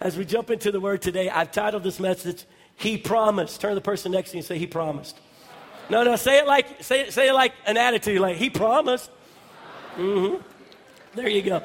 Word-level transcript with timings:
As 0.00 0.16
we 0.16 0.24
jump 0.24 0.50
into 0.50 0.72
the 0.72 0.80
word 0.80 1.02
today, 1.02 1.28
I've 1.28 1.52
titled 1.52 1.82
this 1.82 2.00
message, 2.00 2.44
He 2.76 2.96
Promised. 2.96 3.60
Turn 3.60 3.72
to 3.72 3.74
the 3.74 3.82
person 3.82 4.12
next 4.12 4.30
to 4.30 4.36
you 4.36 4.38
and 4.38 4.46
say, 4.46 4.56
He 4.56 4.66
promised. 4.66 5.18
No, 5.90 6.04
no, 6.04 6.16
say 6.16 6.38
it 6.38 6.46
like, 6.46 6.82
say 6.82 7.02
it, 7.02 7.12
say 7.12 7.28
it 7.28 7.34
like 7.34 7.52
an 7.66 7.76
attitude, 7.76 8.18
like, 8.20 8.36
He 8.36 8.48
promised. 8.48 9.10
Mm-hmm. 9.96 10.40
There 11.14 11.28
you 11.28 11.42
go. 11.42 11.62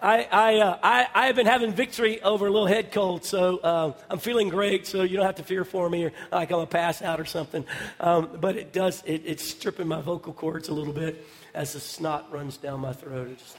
I, 0.00 0.28
I, 0.30 0.56
uh, 0.58 0.78
I, 0.80 1.08
I 1.12 1.26
have 1.26 1.34
been 1.34 1.46
having 1.46 1.72
victory 1.72 2.22
over 2.22 2.46
a 2.46 2.50
little 2.50 2.68
head 2.68 2.92
cold, 2.92 3.24
so 3.24 3.58
uh, 3.58 3.92
I'm 4.08 4.20
feeling 4.20 4.48
great, 4.48 4.86
so 4.86 5.02
you 5.02 5.16
don't 5.16 5.26
have 5.26 5.36
to 5.36 5.42
fear 5.42 5.64
for 5.64 5.90
me 5.90 6.04
or 6.04 6.12
like 6.30 6.50
I'm 6.52 6.58
going 6.58 6.66
to 6.66 6.70
pass 6.70 7.02
out 7.02 7.18
or 7.18 7.24
something. 7.24 7.64
Um, 7.98 8.38
but 8.40 8.56
it 8.56 8.72
does, 8.72 9.02
it, 9.04 9.22
it's 9.24 9.42
stripping 9.42 9.88
my 9.88 10.00
vocal 10.00 10.32
cords 10.32 10.68
a 10.68 10.74
little 10.74 10.92
bit 10.92 11.26
as 11.54 11.72
the 11.72 11.80
snot 11.80 12.30
runs 12.30 12.58
down 12.58 12.78
my 12.78 12.92
throat. 12.92 13.36
Just... 13.36 13.58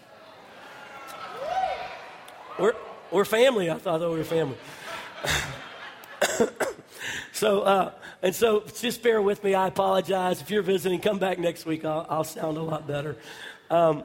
We're, 2.57 2.75
we're 3.11 3.25
family. 3.25 3.69
I 3.69 3.77
thought 3.77 4.01
we 4.01 4.07
were 4.07 4.23
family. 4.23 4.57
so, 7.31 7.61
uh, 7.61 7.91
and 8.21 8.35
so 8.35 8.63
just 8.79 9.01
bear 9.01 9.21
with 9.21 9.43
me. 9.43 9.53
I 9.55 9.67
apologize. 9.67 10.41
If 10.41 10.51
you're 10.51 10.61
visiting, 10.61 10.99
come 10.99 11.19
back 11.19 11.39
next 11.39 11.65
week. 11.65 11.85
I'll, 11.85 12.05
I'll 12.09 12.23
sound 12.23 12.57
a 12.57 12.61
lot 12.61 12.87
better. 12.87 13.17
Um, 13.69 14.03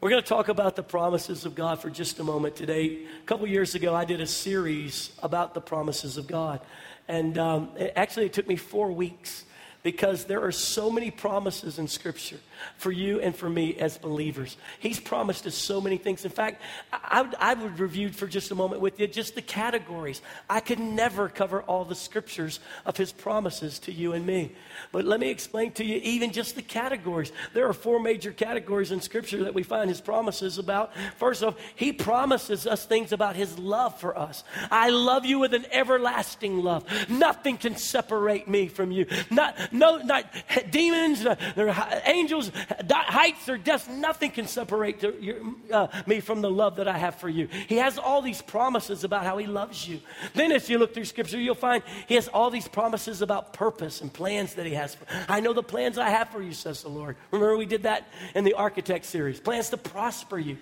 we're 0.00 0.10
going 0.10 0.22
to 0.22 0.28
talk 0.28 0.48
about 0.48 0.76
the 0.76 0.82
promises 0.82 1.44
of 1.44 1.54
God 1.54 1.80
for 1.80 1.90
just 1.90 2.20
a 2.20 2.24
moment 2.24 2.54
today. 2.54 3.06
A 3.22 3.26
couple 3.26 3.46
years 3.46 3.74
ago, 3.74 3.94
I 3.94 4.04
did 4.04 4.20
a 4.20 4.26
series 4.26 5.12
about 5.22 5.54
the 5.54 5.60
promises 5.60 6.16
of 6.16 6.26
God. 6.26 6.60
And 7.08 7.38
um, 7.38 7.70
it, 7.76 7.92
actually, 7.96 8.26
it 8.26 8.32
took 8.32 8.46
me 8.46 8.56
four 8.56 8.92
weeks 8.92 9.44
because 9.82 10.26
there 10.26 10.42
are 10.42 10.52
so 10.52 10.90
many 10.90 11.10
promises 11.10 11.78
in 11.78 11.88
Scripture 11.88 12.38
for 12.76 12.92
you 12.92 13.20
and 13.20 13.34
for 13.34 13.48
me 13.48 13.76
as 13.76 13.98
believers. 13.98 14.56
He's 14.78 15.00
promised 15.00 15.46
us 15.46 15.54
so 15.54 15.80
many 15.80 15.96
things. 15.96 16.24
In 16.24 16.30
fact, 16.30 16.62
I, 16.92 17.22
would, 17.22 17.34
I 17.38 17.54
would 17.54 17.78
review 17.78 18.10
for 18.10 18.26
just 18.26 18.50
a 18.50 18.54
moment 18.54 18.80
with 18.80 19.00
you 19.00 19.06
just 19.06 19.34
the 19.34 19.42
categories. 19.42 20.22
I 20.48 20.60
could 20.60 20.78
never 20.78 21.28
cover 21.28 21.62
all 21.62 21.84
the 21.84 21.94
Scriptures 21.94 22.60
of 22.84 22.96
His 22.96 23.12
promises 23.12 23.78
to 23.80 23.92
you 23.92 24.12
and 24.12 24.26
me. 24.26 24.52
But 24.92 25.04
let 25.04 25.20
me 25.20 25.30
explain 25.30 25.72
to 25.72 25.84
you 25.84 26.00
even 26.02 26.32
just 26.32 26.54
the 26.54 26.62
categories. 26.62 27.32
There 27.54 27.68
are 27.68 27.72
four 27.72 28.00
major 28.00 28.32
categories 28.32 28.92
in 28.92 29.00
Scripture 29.00 29.44
that 29.44 29.54
we 29.54 29.62
find 29.62 29.88
His 29.88 30.00
promises 30.00 30.58
about. 30.58 30.92
First 31.16 31.42
off, 31.42 31.56
He 31.74 31.92
promises 31.92 32.66
us 32.66 32.84
things 32.84 33.12
about 33.12 33.36
His 33.36 33.58
love 33.58 33.98
for 34.00 34.16
us. 34.16 34.44
I 34.70 34.90
love 34.90 35.24
you 35.24 35.38
with 35.38 35.54
an 35.54 35.66
everlasting 35.72 36.62
love. 36.62 36.84
Nothing 37.08 37.58
can 37.58 37.76
separate 37.76 38.48
me 38.48 38.68
from 38.68 38.90
you. 38.90 39.06
Not, 39.30 39.72
no, 39.72 39.98
not 39.98 40.26
demons, 40.70 41.24
not, 41.24 41.38
angels, 42.06 42.45
heights 42.90 43.48
or 43.48 43.56
depths, 43.56 43.88
nothing 43.88 44.30
can 44.30 44.46
separate 44.46 45.02
your, 45.02 45.36
uh, 45.72 45.88
me 46.06 46.20
from 46.20 46.40
the 46.40 46.50
love 46.50 46.76
that 46.76 46.88
I 46.88 46.98
have 46.98 47.16
for 47.16 47.28
you. 47.28 47.48
He 47.68 47.76
has 47.76 47.98
all 47.98 48.22
these 48.22 48.42
promises 48.42 49.04
about 49.04 49.24
how 49.24 49.38
He 49.38 49.46
loves 49.46 49.86
you. 49.88 50.00
Then, 50.34 50.52
as 50.52 50.68
you 50.68 50.78
look 50.78 50.94
through 50.94 51.04
Scripture, 51.04 51.38
you'll 51.38 51.54
find 51.54 51.82
He 52.08 52.14
has 52.14 52.28
all 52.28 52.50
these 52.50 52.68
promises 52.68 53.22
about 53.22 53.52
purpose 53.52 54.00
and 54.00 54.12
plans 54.12 54.54
that 54.54 54.66
He 54.66 54.74
has. 54.74 54.94
For, 54.94 55.06
I 55.28 55.40
know 55.40 55.52
the 55.52 55.62
plans 55.62 55.98
I 55.98 56.10
have 56.10 56.30
for 56.30 56.42
you, 56.42 56.52
says 56.52 56.82
the 56.82 56.88
Lord. 56.88 57.16
Remember, 57.30 57.56
we 57.56 57.66
did 57.66 57.84
that 57.84 58.08
in 58.34 58.44
the 58.44 58.54
Architect 58.54 59.04
series 59.04 59.40
plans 59.40 59.70
to 59.70 59.76
prosper 59.76 60.38
you 60.38 60.58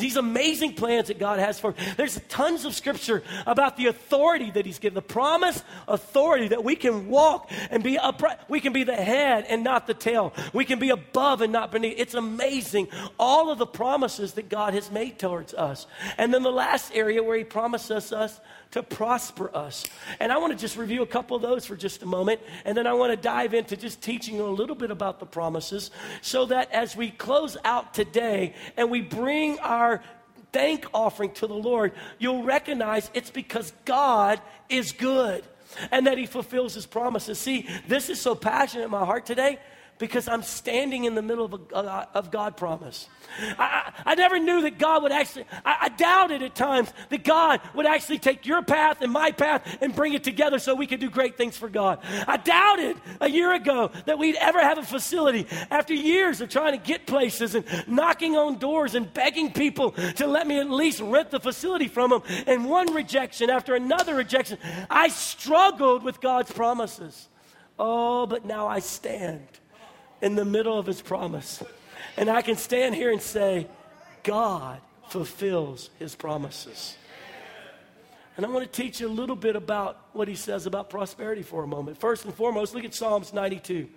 these 0.00 0.16
amazing 0.16 0.74
plans 0.74 1.08
that 1.08 1.18
God 1.18 1.38
has 1.38 1.58
for. 1.58 1.74
There's 1.96 2.20
tons 2.28 2.64
of 2.64 2.74
scripture 2.74 3.22
about 3.46 3.76
the 3.76 3.86
authority 3.86 4.50
that 4.50 4.66
He's 4.66 4.78
given, 4.78 4.94
the 4.94 5.02
promise 5.02 5.62
authority 5.86 6.48
that 6.48 6.64
we 6.64 6.76
can 6.76 7.08
walk 7.08 7.50
and 7.70 7.82
be 7.82 7.98
upright. 7.98 8.38
We 8.48 8.60
can 8.60 8.72
be 8.72 8.84
the 8.84 8.96
head 8.96 9.46
and 9.48 9.64
not 9.64 9.86
the 9.86 9.94
tail. 9.94 10.32
We 10.52 10.64
can 10.64 10.78
be 10.78 10.90
above 10.90 11.42
and 11.42 11.52
not 11.52 11.72
beneath. 11.72 11.98
It's 11.98 12.14
amazing 12.14 12.88
all 13.18 13.50
of 13.50 13.58
the 13.58 13.66
promises 13.66 14.34
that 14.34 14.48
God 14.48 14.74
has 14.74 14.90
made 14.90 15.18
towards 15.18 15.54
us. 15.54 15.86
And 16.16 16.32
then 16.32 16.42
the 16.42 16.52
last 16.52 16.92
area 16.94 17.22
where 17.22 17.36
He 17.36 17.44
promises 17.44 18.12
us 18.12 18.40
to 18.70 18.82
prosper 18.82 19.54
us. 19.56 19.86
And 20.20 20.30
I 20.30 20.38
want 20.38 20.52
to 20.52 20.58
just 20.58 20.76
review 20.76 21.02
a 21.02 21.06
couple 21.06 21.36
of 21.36 21.42
those 21.42 21.64
for 21.64 21.74
just 21.74 22.02
a 22.02 22.06
moment. 22.06 22.40
And 22.64 22.76
then 22.76 22.86
I 22.86 22.92
want 22.92 23.12
to 23.12 23.16
dive 23.16 23.54
into 23.54 23.76
just 23.76 24.02
teaching 24.02 24.40
a 24.40 24.44
little 24.44 24.76
bit 24.76 24.90
about 24.90 25.20
the 25.20 25.26
promises 25.26 25.90
so 26.20 26.46
that 26.46 26.70
as 26.72 26.94
we 26.94 27.10
close 27.10 27.56
out 27.64 27.94
today 27.94 28.54
and 28.76 28.90
we 28.90 29.00
bring 29.00 29.58
our 29.60 29.87
thank 30.52 30.86
offering 30.92 31.32
to 31.32 31.46
the 31.46 31.54
Lord, 31.54 31.92
you'll 32.18 32.44
recognize 32.44 33.10
it's 33.14 33.30
because 33.30 33.72
God 33.84 34.40
is 34.68 34.92
good 34.92 35.44
and 35.90 36.06
that 36.06 36.18
He 36.18 36.26
fulfills 36.26 36.74
His 36.74 36.86
promises. 36.86 37.38
See, 37.38 37.68
this 37.86 38.08
is 38.08 38.20
so 38.20 38.34
passionate 38.34 38.84
in 38.84 38.90
my 38.90 39.04
heart 39.04 39.26
today 39.26 39.58
because 39.98 40.28
I'm 40.28 40.42
standing 40.42 41.04
in 41.04 41.14
the 41.14 41.22
middle 41.22 41.44
of, 41.44 41.60
a, 41.72 42.08
of 42.14 42.30
God 42.30 42.56
promise. 42.56 43.08
I, 43.58 43.92
I, 44.06 44.14
never 44.14 44.38
knew 44.38 44.62
that 44.62 44.78
God 44.78 45.02
would 45.02 45.12
actually, 45.12 45.44
I, 45.64 45.76
I 45.82 45.88
doubted 45.90 46.42
at 46.42 46.54
times 46.54 46.92
that 47.10 47.24
God 47.24 47.60
would 47.74 47.86
actually 47.86 48.18
take 48.18 48.46
your 48.46 48.62
path 48.62 49.02
and 49.02 49.12
my 49.12 49.32
path 49.32 49.78
and 49.80 49.94
bring 49.94 50.14
it 50.14 50.24
together 50.24 50.58
so 50.58 50.74
we 50.74 50.86
could 50.86 51.00
do 51.00 51.10
great 51.10 51.36
things 51.36 51.56
for 51.56 51.68
God. 51.68 52.00
I 52.26 52.36
doubted 52.36 52.96
a 53.20 53.28
year 53.28 53.52
ago 53.52 53.90
that 54.06 54.18
we'd 54.18 54.36
ever 54.36 54.60
have 54.60 54.78
a 54.78 54.82
facility 54.82 55.46
after 55.70 55.92
years 55.92 56.40
of 56.40 56.48
trying 56.48 56.72
to 56.72 56.84
get 56.84 57.06
places 57.06 57.54
and 57.54 57.64
knocking 57.86 58.36
on 58.36 58.58
doors 58.58 58.94
and 58.94 59.12
begging 59.12 59.52
people 59.52 59.92
to 59.92 60.26
let 60.26 60.46
me 60.46 60.58
at 60.58 60.70
least 60.70 61.00
rent 61.00 61.30
the 61.30 61.40
facility 61.40 61.88
from 61.88 62.10
them. 62.10 62.22
And 62.46 62.64
one 62.64 62.94
rejection 62.94 63.50
after 63.50 63.74
another 63.74 64.14
rejection, 64.14 64.58
I 64.88 65.08
struggled 65.08 66.02
with 66.02 66.20
God's 66.20 66.52
promises. 66.52 67.28
Oh, 67.78 68.26
but 68.26 68.44
now 68.44 68.66
I 68.66 68.80
stand 68.80 69.46
in 70.20 70.34
the 70.34 70.44
middle 70.44 70.78
of 70.78 70.86
his 70.86 71.00
promise. 71.00 71.62
And 72.16 72.28
I 72.28 72.42
can 72.42 72.56
stand 72.56 72.94
here 72.94 73.12
and 73.12 73.20
say, 73.22 73.66
God 74.22 74.80
fulfills 75.08 75.90
his 75.98 76.14
promises. 76.14 76.96
And 78.36 78.46
I 78.46 78.48
want 78.48 78.70
to 78.70 78.82
teach 78.82 79.00
you 79.00 79.08
a 79.08 79.10
little 79.10 79.36
bit 79.36 79.56
about 79.56 79.98
what 80.12 80.28
he 80.28 80.36
says 80.36 80.66
about 80.66 80.90
prosperity 80.90 81.42
for 81.42 81.64
a 81.64 81.66
moment. 81.66 81.98
First 81.98 82.24
and 82.24 82.34
foremost, 82.34 82.74
look 82.74 82.84
at 82.84 82.94
Psalms 82.94 83.32
92 83.32 83.88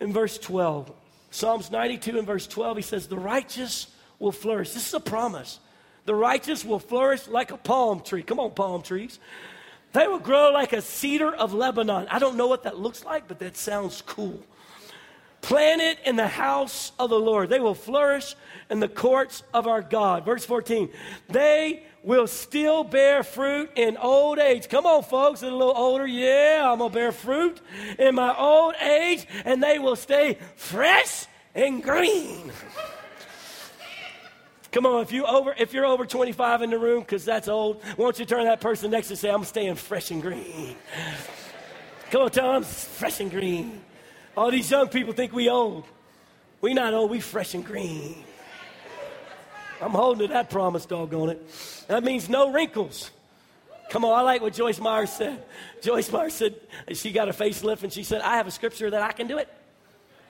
in 0.00 0.12
verse 0.12 0.38
12. 0.38 0.92
Psalms 1.30 1.70
92 1.70 2.18
in 2.18 2.26
verse 2.26 2.46
12, 2.46 2.76
he 2.76 2.82
says, 2.82 3.06
The 3.06 3.18
righteous 3.18 3.86
will 4.18 4.32
flourish. 4.32 4.72
This 4.72 4.88
is 4.88 4.94
a 4.94 5.00
promise. 5.00 5.60
The 6.04 6.14
righteous 6.14 6.64
will 6.64 6.80
flourish 6.80 7.28
like 7.28 7.52
a 7.52 7.56
palm 7.56 8.00
tree. 8.00 8.22
Come 8.22 8.40
on, 8.40 8.50
palm 8.50 8.82
trees. 8.82 9.20
They 9.92 10.08
will 10.08 10.18
grow 10.18 10.50
like 10.50 10.72
a 10.72 10.82
cedar 10.82 11.32
of 11.32 11.54
Lebanon. 11.54 12.08
I 12.10 12.18
don't 12.18 12.36
know 12.36 12.48
what 12.48 12.64
that 12.64 12.78
looks 12.78 13.04
like, 13.04 13.28
but 13.28 13.38
that 13.38 13.56
sounds 13.56 14.02
cool 14.02 14.42
planted 15.42 15.98
in 16.06 16.16
the 16.16 16.28
house 16.28 16.92
of 16.98 17.10
the 17.10 17.18
Lord. 17.18 17.50
They 17.50 17.60
will 17.60 17.74
flourish 17.74 18.34
in 18.70 18.80
the 18.80 18.88
courts 18.88 19.42
of 19.52 19.66
our 19.66 19.82
God. 19.82 20.24
Verse 20.24 20.46
14, 20.46 20.88
they 21.28 21.84
will 22.02 22.26
still 22.26 22.84
bear 22.84 23.22
fruit 23.22 23.70
in 23.76 23.96
old 23.96 24.38
age. 24.38 24.68
Come 24.68 24.86
on, 24.86 25.02
folks, 25.02 25.42
a 25.42 25.50
little 25.50 25.76
older. 25.76 26.06
Yeah, 26.06 26.70
I'm 26.70 26.78
going 26.78 26.90
to 26.90 26.94
bear 26.94 27.12
fruit 27.12 27.60
in 27.98 28.14
my 28.14 28.34
old 28.36 28.74
age, 28.80 29.26
and 29.44 29.62
they 29.62 29.78
will 29.78 29.96
stay 29.96 30.38
fresh 30.56 31.26
and 31.54 31.82
green. 31.82 32.50
Come 34.70 34.86
on, 34.86 35.02
if 35.02 35.12
you 35.12 35.26
over 35.26 35.54
if 35.58 35.74
you're 35.74 35.84
over 35.84 36.06
25 36.06 36.62
in 36.62 36.70
the 36.70 36.78
room, 36.78 37.00
because 37.00 37.26
that's 37.26 37.46
old, 37.46 37.82
why 37.96 38.04
don't 38.04 38.18
you 38.18 38.24
turn 38.24 38.44
that 38.44 38.62
person 38.62 38.90
next 38.90 39.08
to 39.08 39.16
say, 39.16 39.28
I'm 39.28 39.44
staying 39.44 39.74
fresh 39.74 40.10
and 40.10 40.22
green. 40.22 40.76
Come 42.10 42.22
on, 42.22 42.30
Tom, 42.30 42.62
fresh 42.62 43.20
and 43.20 43.30
green. 43.30 43.82
All 44.36 44.50
these 44.50 44.70
young 44.70 44.88
people 44.88 45.12
think 45.12 45.32
we 45.32 45.48
old. 45.48 45.84
We 46.60 46.74
not 46.74 46.94
old, 46.94 47.10
we 47.10 47.20
fresh 47.20 47.54
and 47.54 47.64
green. 47.64 48.24
I'm 49.80 49.90
holding 49.90 50.28
to 50.28 50.32
that 50.32 50.48
promise, 50.48 50.86
doggone 50.86 51.30
it. 51.30 51.84
That 51.88 52.04
means 52.04 52.28
no 52.28 52.52
wrinkles. 52.52 53.10
Come 53.90 54.04
on, 54.04 54.18
I 54.18 54.22
like 54.22 54.40
what 54.40 54.54
Joyce 54.54 54.78
Meyer 54.78 55.06
said. 55.06 55.44
Joyce 55.82 56.10
Meyer 56.10 56.30
said 56.30 56.54
she 56.92 57.10
got 57.12 57.28
a 57.28 57.32
facelift 57.32 57.82
and 57.82 57.92
she 57.92 58.04
said, 58.04 58.22
I 58.22 58.36
have 58.36 58.46
a 58.46 58.50
scripture 58.50 58.88
that 58.88 59.02
I 59.02 59.12
can 59.12 59.26
do 59.26 59.38
it. 59.38 59.48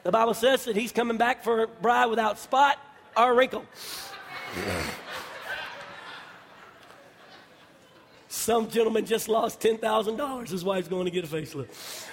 The 0.02 0.10
Bible 0.10 0.34
says 0.34 0.64
that 0.64 0.74
he's 0.74 0.90
coming 0.90 1.16
back 1.16 1.44
for 1.44 1.62
a 1.62 1.66
bride 1.68 2.06
without 2.06 2.38
spot 2.38 2.78
or 3.16 3.34
wrinkle. 3.34 3.64
Some 8.28 8.68
gentleman 8.68 9.04
just 9.04 9.28
lost 9.28 9.60
$10,000. 9.60 10.48
His 10.48 10.64
wife's 10.64 10.88
going 10.88 11.04
to 11.04 11.10
get 11.12 11.24
a 11.24 11.28
facelift. 11.28 12.08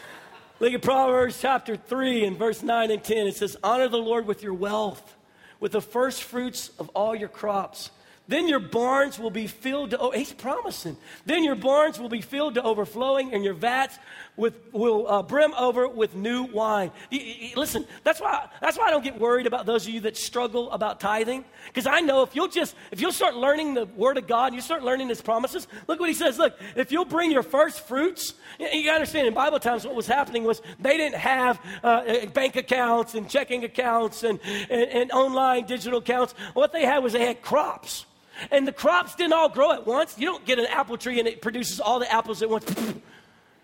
Look 0.62 0.74
at 0.74 0.82
Proverbs 0.82 1.40
chapter 1.40 1.78
3 1.78 2.26
and 2.26 2.38
verse 2.38 2.62
9 2.62 2.92
and 2.92 3.02
10. 3.02 3.28
It 3.28 3.36
says, 3.38 3.56
Honor 3.64 3.88
the 3.88 3.98
Lord 3.98 4.28
with 4.28 4.44
your 4.44 4.54
wealth, 4.54 5.16
with 5.62 5.72
the 5.72 5.80
first 5.80 6.24
fruits 6.24 6.72
of 6.78 6.90
all 6.90 7.16
your 7.16 7.30
crops. 7.30 7.92
Then 8.28 8.50
your 8.50 8.60
barns 8.60 9.18
will 9.18 9.32
be 9.32 9.48
filled 9.48 9.92
to, 9.92 9.98
oh, 9.98 10.12
he's 10.12 10.34
promising. 10.34 10.98
Then 11.26 11.46
your 11.46 11.56
barns 11.56 11.98
will 11.98 12.10
be 12.10 12.20
filled 12.20 12.56
to 12.56 12.62
overflowing, 12.62 13.34
and 13.34 13.42
your 13.42 13.54
vats 13.54 13.98
with, 14.38 14.56
will 14.72 15.08
uh, 15.08 15.22
brim 15.22 15.54
over 15.56 15.88
with 15.88 16.16
new 16.16 16.44
wine. 16.44 16.92
You, 17.10 17.20
you, 17.20 17.56
listen, 17.56 17.86
that's 18.04 18.22
why, 18.22 18.48
that's 18.62 18.78
why 18.78 18.88
I 18.88 18.90
don't 18.90 19.04
get 19.04 19.20
worried 19.20 19.48
about 19.48 19.66
those 19.66 19.88
of 19.88 19.94
you 19.94 20.02
that 20.02 20.18
struggle 20.18 20.72
about 20.72 21.00
tithing. 21.00 21.44
Because 21.68 21.86
I 21.86 22.00
know 22.00 22.24
if 22.24 22.36
you'll 22.36 22.48
just, 22.48 22.76
if 22.92 23.02
you'll 23.02 23.12
start 23.12 23.36
learning 23.36 23.74
the 23.74 23.86
Word 23.86 24.18
of 24.18 24.28
God 24.28 24.54
you 24.54 24.62
start 24.62 24.84
learning 24.84 25.10
His 25.10 25.22
promises, 25.22 25.68
look 25.88 26.00
what 26.00 26.10
He 26.10 26.16
says. 26.16 26.38
Look, 26.38 26.58
if 26.76 26.92
you'll 26.92 27.06
bring 27.06 27.32
your 27.32 27.44
first 27.44 27.88
fruits, 27.88 28.34
you, 28.60 28.68
you 28.68 28.92
understand 28.92 29.28
in 29.28 29.34
Bible 29.34 29.60
times 29.60 29.86
what 29.86 29.96
was 29.96 30.08
happening 30.08 30.44
was 30.44 30.62
they 30.80 30.98
didn't 30.98 31.20
have 31.20 31.60
uh, 31.84 32.26
bank 32.28 32.56
accounts 32.56 33.16
and 33.16 33.30
checking 33.30 33.64
accounts 33.64 34.24
and, 34.24 34.40
and, 34.70 34.90
and 34.90 35.12
online 35.12 35.66
digital 35.66 36.00
accounts. 36.00 36.34
What 36.54 36.72
they 36.72 36.86
had 36.86 37.00
was 37.00 37.14
they 37.14 37.26
had 37.26 37.42
crops. 37.42 38.06
And 38.52 38.68
the 38.68 38.72
crops 38.72 39.16
didn't 39.16 39.34
all 39.34 39.50
grow 39.50 39.74
at 39.74 39.86
once. 39.86 40.18
You 40.18 40.28
don't 40.28 40.46
get 40.46 40.60
an 40.60 40.66
apple 40.68 40.98
tree 40.98 41.20
and 41.20 41.28
it 41.28 41.42
produces 41.42 41.80
all 41.80 42.00
the 42.00 42.12
apples 42.12 42.42
at 42.42 42.50
once. 42.50 42.66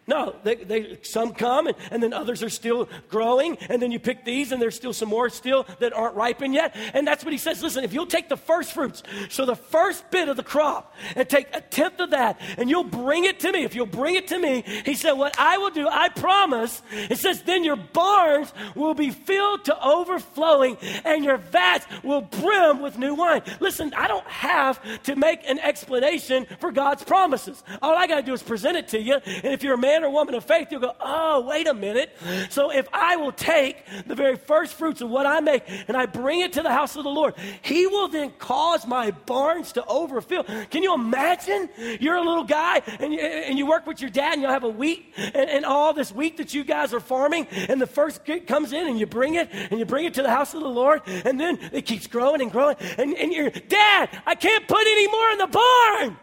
No, 0.07 0.35
they, 0.43 0.55
they, 0.55 0.99
some 1.01 1.33
come 1.33 1.65
and, 1.65 1.75
and 1.89 2.01
then 2.01 2.13
others 2.13 2.43
are 2.43 2.49
still 2.49 2.87
growing, 3.09 3.57
and 3.69 3.81
then 3.81 3.91
you 3.91 3.99
pick 3.99 4.23
these, 4.23 4.51
and 4.51 4.61
there's 4.61 4.75
still 4.75 4.93
some 4.93 5.09
more 5.09 5.29
still 5.29 5.65
that 5.79 5.93
aren't 5.93 6.15
ripened 6.15 6.53
yet. 6.53 6.75
And 6.93 7.07
that's 7.07 7.23
what 7.23 7.33
he 7.33 7.39
says. 7.39 7.63
Listen, 7.63 7.83
if 7.83 7.91
you'll 7.91 8.05
take 8.05 8.29
the 8.29 8.37
first 8.37 8.73
fruits, 8.73 9.01
so 9.29 9.45
the 9.45 9.55
first 9.55 10.09
bit 10.11 10.29
of 10.29 10.37
the 10.37 10.43
crop, 10.43 10.93
and 11.15 11.27
take 11.27 11.47
a 11.55 11.61
tenth 11.61 11.99
of 11.99 12.11
that, 12.11 12.39
and 12.57 12.69
you'll 12.69 12.83
bring 12.83 13.25
it 13.25 13.39
to 13.39 13.51
me, 13.51 13.63
if 13.63 13.73
you'll 13.73 13.87
bring 13.87 14.15
it 14.15 14.27
to 14.27 14.37
me, 14.37 14.63
he 14.85 14.93
said, 14.93 15.13
What 15.13 15.39
I 15.39 15.57
will 15.57 15.71
do, 15.71 15.87
I 15.87 16.09
promise, 16.09 16.83
it 16.91 17.17
says, 17.17 17.41
then 17.41 17.63
your 17.63 17.75
barns 17.75 18.53
will 18.75 18.93
be 18.93 19.09
filled 19.09 19.65
to 19.65 19.83
overflowing, 19.83 20.77
and 21.03 21.25
your 21.25 21.37
vats 21.37 21.87
will 22.03 22.21
brim 22.21 22.79
with 22.79 22.97
new 22.99 23.15
wine. 23.15 23.41
Listen, 23.59 23.91
I 23.95 24.07
don't 24.07 24.27
have 24.27 24.79
to 25.03 25.15
make 25.15 25.47
an 25.49 25.57
explanation 25.59 26.45
for 26.59 26.71
God's 26.71 27.03
promises. 27.03 27.63
All 27.81 27.95
I 27.95 28.05
got 28.05 28.17
to 28.17 28.21
do 28.21 28.33
is 28.33 28.43
present 28.43 28.77
it 28.77 28.89
to 28.89 29.01
you, 29.01 29.15
and 29.25 29.53
if 29.53 29.63
you're 29.63 29.73
a 29.73 29.77
man, 29.77 29.94
man 29.95 30.03
or 30.03 30.13
woman 30.13 30.35
of 30.35 30.43
faith, 30.43 30.67
you'll 30.71 30.81
go, 30.81 30.95
oh, 30.99 31.41
wait 31.41 31.67
a 31.67 31.73
minute. 31.73 32.15
So 32.49 32.71
if 32.71 32.87
I 32.93 33.15
will 33.15 33.31
take 33.31 33.77
the 34.05 34.15
very 34.15 34.35
first 34.35 34.73
fruits 34.75 35.01
of 35.01 35.09
what 35.09 35.25
I 35.25 35.39
make 35.39 35.63
and 35.87 35.95
I 35.95 36.05
bring 36.05 36.41
it 36.41 36.53
to 36.53 36.61
the 36.61 36.71
house 36.71 36.95
of 36.95 37.03
the 37.03 37.09
Lord, 37.09 37.35
He 37.61 37.87
will 37.87 38.07
then 38.07 38.31
cause 38.37 38.85
my 38.85 39.11
barns 39.11 39.71
to 39.73 39.85
overfill. 39.85 40.43
Can 40.69 40.83
you 40.83 40.93
imagine? 40.93 41.69
You're 41.99 42.15
a 42.15 42.23
little 42.23 42.43
guy 42.43 42.81
and 42.99 43.13
you, 43.13 43.19
and 43.19 43.57
you 43.57 43.65
work 43.65 43.87
with 43.87 44.01
your 44.01 44.09
dad 44.09 44.33
and 44.33 44.41
you'll 44.41 44.51
have 44.51 44.63
a 44.63 44.69
wheat 44.69 45.13
and, 45.17 45.49
and 45.49 45.65
all 45.65 45.93
this 45.93 46.11
wheat 46.11 46.37
that 46.37 46.53
you 46.53 46.63
guys 46.63 46.93
are 46.93 46.99
farming 46.99 47.47
and 47.69 47.81
the 47.81 47.87
first 47.87 48.21
comes 48.47 48.73
in 48.73 48.87
and 48.87 48.99
you 48.99 49.05
bring 49.05 49.35
it 49.35 49.49
and 49.51 49.79
you 49.79 49.85
bring 49.85 50.05
it 50.05 50.13
to 50.15 50.21
the 50.21 50.29
house 50.29 50.53
of 50.53 50.61
the 50.61 50.67
Lord 50.67 51.01
and 51.05 51.39
then 51.39 51.57
it 51.71 51.85
keeps 51.85 52.07
growing 52.07 52.41
and 52.41 52.51
growing 52.51 52.75
and, 52.97 53.15
and 53.15 53.31
you're, 53.31 53.49
Dad, 53.49 54.21
I 54.25 54.35
can't 54.35 54.67
put 54.67 54.81
any 54.81 55.07
more 55.07 55.29
in 55.31 55.37
the 55.37 55.47
barn. 55.47 56.17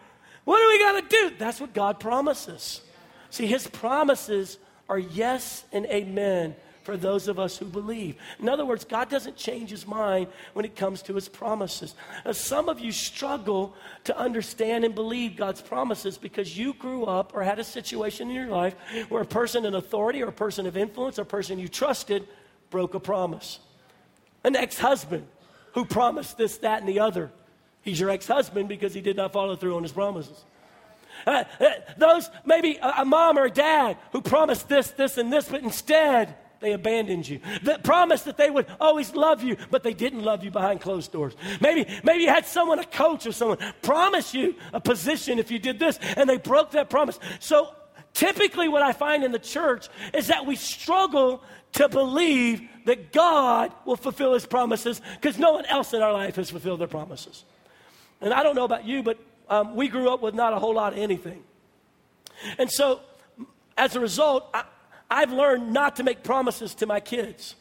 What 0.44 0.60
do 0.60 0.68
we 0.68 0.78
got 0.78 1.08
to 1.08 1.16
do? 1.16 1.36
That's 1.38 1.60
what 1.60 1.72
God 1.72 2.00
promises. 2.00 2.82
See, 3.32 3.46
his 3.46 3.66
promises 3.66 4.58
are 4.90 4.98
yes 4.98 5.64
and 5.72 5.86
amen 5.86 6.54
for 6.82 6.98
those 6.98 7.28
of 7.28 7.38
us 7.38 7.56
who 7.56 7.64
believe. 7.64 8.16
In 8.38 8.46
other 8.46 8.66
words, 8.66 8.84
God 8.84 9.08
doesn't 9.08 9.38
change 9.38 9.70
his 9.70 9.86
mind 9.86 10.26
when 10.52 10.66
it 10.66 10.76
comes 10.76 11.00
to 11.02 11.14
his 11.14 11.30
promises. 11.30 11.94
Now, 12.26 12.32
some 12.32 12.68
of 12.68 12.78
you 12.78 12.92
struggle 12.92 13.74
to 14.04 14.14
understand 14.18 14.84
and 14.84 14.94
believe 14.94 15.34
God's 15.34 15.62
promises 15.62 16.18
because 16.18 16.58
you 16.58 16.74
grew 16.74 17.06
up 17.06 17.34
or 17.34 17.42
had 17.42 17.58
a 17.58 17.64
situation 17.64 18.28
in 18.28 18.34
your 18.34 18.48
life 18.48 18.74
where 19.08 19.22
a 19.22 19.26
person 19.26 19.64
in 19.64 19.76
authority 19.76 20.22
or 20.22 20.28
a 20.28 20.32
person 20.32 20.66
of 20.66 20.76
influence 20.76 21.18
or 21.18 21.22
a 21.22 21.24
person 21.24 21.58
you 21.58 21.68
trusted 21.68 22.28
broke 22.68 22.92
a 22.92 23.00
promise. 23.00 23.60
An 24.44 24.56
ex 24.56 24.76
husband 24.76 25.26
who 25.72 25.86
promised 25.86 26.36
this, 26.36 26.58
that, 26.58 26.80
and 26.80 26.88
the 26.88 27.00
other. 27.00 27.32
He's 27.80 27.98
your 27.98 28.10
ex 28.10 28.26
husband 28.26 28.68
because 28.68 28.92
he 28.92 29.00
did 29.00 29.16
not 29.16 29.32
follow 29.32 29.56
through 29.56 29.76
on 29.76 29.84
his 29.84 29.92
promises. 29.92 30.44
Uh, 31.26 31.44
uh, 31.60 31.66
those, 31.96 32.30
maybe 32.44 32.76
a, 32.76 32.94
a 32.98 33.04
mom 33.04 33.38
or 33.38 33.44
a 33.44 33.50
dad 33.50 33.96
who 34.12 34.20
promised 34.20 34.68
this, 34.68 34.90
this, 34.90 35.18
and 35.18 35.32
this, 35.32 35.48
but 35.48 35.62
instead 35.62 36.36
they 36.60 36.72
abandoned 36.72 37.28
you. 37.28 37.40
That 37.64 37.84
promised 37.84 38.24
that 38.24 38.36
they 38.36 38.48
would 38.48 38.66
always 38.80 39.14
love 39.14 39.42
you, 39.42 39.56
but 39.70 39.82
they 39.82 39.92
didn't 39.92 40.22
love 40.22 40.42
you 40.44 40.50
behind 40.50 40.80
closed 40.80 41.12
doors. 41.12 41.34
Maybe, 41.60 41.86
maybe 42.04 42.22
you 42.22 42.30
had 42.30 42.46
someone, 42.46 42.78
a 42.78 42.84
coach 42.84 43.26
or 43.26 43.32
someone, 43.32 43.58
promise 43.82 44.32
you 44.32 44.54
a 44.72 44.80
position 44.80 45.38
if 45.38 45.50
you 45.50 45.58
did 45.58 45.78
this, 45.78 45.98
and 46.16 46.30
they 46.30 46.38
broke 46.38 46.70
that 46.70 46.88
promise. 46.88 47.18
So 47.40 47.74
typically, 48.14 48.68
what 48.68 48.82
I 48.82 48.92
find 48.92 49.24
in 49.24 49.32
the 49.32 49.38
church 49.38 49.88
is 50.14 50.28
that 50.28 50.46
we 50.46 50.56
struggle 50.56 51.42
to 51.72 51.88
believe 51.88 52.62
that 52.84 53.12
God 53.12 53.72
will 53.84 53.96
fulfill 53.96 54.34
his 54.34 54.46
promises 54.46 55.00
because 55.20 55.38
no 55.38 55.52
one 55.52 55.66
else 55.66 55.92
in 55.92 56.02
our 56.02 56.12
life 56.12 56.36
has 56.36 56.50
fulfilled 56.50 56.80
their 56.80 56.88
promises. 56.88 57.44
And 58.20 58.32
I 58.32 58.42
don't 58.42 58.54
know 58.54 58.64
about 58.64 58.84
you, 58.84 59.02
but 59.02 59.18
um, 59.48 59.74
we 59.74 59.88
grew 59.88 60.12
up 60.12 60.22
with 60.22 60.34
not 60.34 60.52
a 60.52 60.58
whole 60.58 60.74
lot 60.74 60.92
of 60.92 60.98
anything. 60.98 61.42
And 62.58 62.70
so, 62.70 63.00
as 63.76 63.96
a 63.96 64.00
result, 64.00 64.48
I, 64.54 64.64
I've 65.10 65.32
learned 65.32 65.72
not 65.72 65.96
to 65.96 66.04
make 66.04 66.22
promises 66.22 66.74
to 66.76 66.86
my 66.86 67.00
kids. 67.00 67.54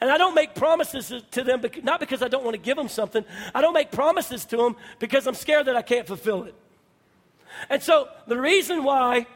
And 0.00 0.10
I 0.10 0.18
don't 0.18 0.34
make 0.34 0.54
promises 0.54 1.12
to 1.30 1.44
them, 1.44 1.62
not 1.82 2.00
because 2.00 2.22
I 2.22 2.28
don't 2.28 2.44
want 2.44 2.54
to 2.54 2.60
give 2.60 2.76
them 2.76 2.88
something. 2.88 3.24
I 3.54 3.60
don't 3.60 3.74
make 3.74 3.92
promises 3.92 4.44
to 4.46 4.56
them 4.56 4.76
because 4.98 5.26
I'm 5.26 5.34
scared 5.34 5.66
that 5.66 5.76
I 5.76 5.82
can't 5.82 6.06
fulfill 6.06 6.44
it. 6.44 6.54
And 7.70 7.82
so 7.82 8.08
the 8.26 8.38
reason 8.38 8.84
why 8.84 9.26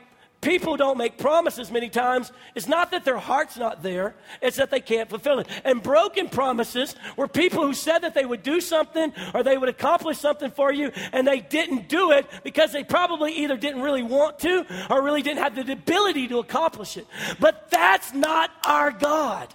people 0.40 0.76
don't 0.76 0.98
make 0.98 1.18
promises 1.18 1.70
many 1.70 1.88
times. 1.88 2.32
It's 2.54 2.68
not 2.68 2.90
that 2.92 3.04
their 3.04 3.18
heart's 3.18 3.56
not 3.56 3.82
there 3.82 4.14
it's 4.40 4.56
that 4.56 4.70
they 4.70 4.80
can't 4.80 5.08
fulfill 5.08 5.38
it. 5.38 5.48
And 5.64 5.82
broken 5.82 6.28
promises 6.28 6.94
were 7.16 7.28
people 7.28 7.64
who 7.66 7.74
said 7.74 8.00
that 8.00 8.14
they 8.14 8.24
would 8.24 8.42
do 8.42 8.60
something 8.60 9.12
or 9.34 9.42
they 9.42 9.58
would 9.58 9.68
accomplish 9.68 10.18
something 10.18 10.50
for 10.50 10.72
you 10.72 10.92
and 11.12 11.26
they 11.26 11.40
didn't 11.40 11.88
do 11.88 12.12
it 12.12 12.26
because 12.42 12.72
they 12.72 12.84
probably 12.84 13.32
either 13.32 13.56
didn't 13.56 13.82
really 13.82 14.02
want 14.02 14.38
to 14.40 14.66
or 14.90 15.02
really 15.02 15.22
didn't 15.22 15.42
have 15.42 15.54
the 15.54 15.72
ability 15.72 16.28
to 16.28 16.38
accomplish 16.38 16.96
it. 16.96 17.06
But 17.38 17.70
that's 17.70 18.12
not 18.12 18.50
our 18.64 18.90
god 18.90 19.54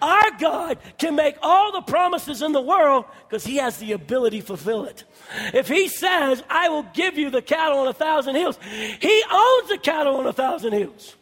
our 0.00 0.30
God 0.38 0.78
can 0.98 1.14
make 1.14 1.36
all 1.42 1.72
the 1.72 1.82
promises 1.82 2.42
in 2.42 2.52
the 2.52 2.60
world 2.60 3.04
because 3.28 3.44
He 3.44 3.56
has 3.56 3.78
the 3.78 3.92
ability 3.92 4.40
to 4.40 4.46
fulfill 4.46 4.84
it. 4.84 5.04
If 5.52 5.68
He 5.68 5.88
says, 5.88 6.42
I 6.48 6.68
will 6.68 6.84
give 6.94 7.18
you 7.18 7.30
the 7.30 7.42
cattle 7.42 7.78
on 7.78 7.88
a 7.88 7.92
thousand 7.92 8.34
hills, 8.34 8.58
He 8.62 9.22
owns 9.30 9.68
the 9.68 9.78
cattle 9.78 10.16
on 10.16 10.26
a 10.26 10.32
thousand 10.32 10.72
hills. 10.72 11.16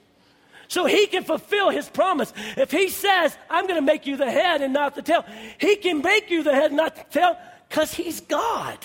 So 0.68 0.86
He 0.86 1.06
can 1.06 1.24
fulfill 1.24 1.70
His 1.70 1.88
promise. 1.88 2.32
If 2.56 2.70
He 2.70 2.88
says, 2.88 3.36
I'm 3.48 3.66
going 3.66 3.80
to 3.80 3.86
make 3.86 4.06
you 4.06 4.16
the 4.16 4.30
head 4.30 4.62
and 4.62 4.72
not 4.72 4.94
the 4.94 5.02
tail, 5.02 5.24
He 5.58 5.76
can 5.76 6.00
make 6.02 6.30
you 6.30 6.42
the 6.42 6.54
head 6.54 6.66
and 6.66 6.76
not 6.76 6.96
the 6.96 7.04
tail 7.18 7.36
because 7.68 7.92
He's 7.92 8.20
God. 8.20 8.78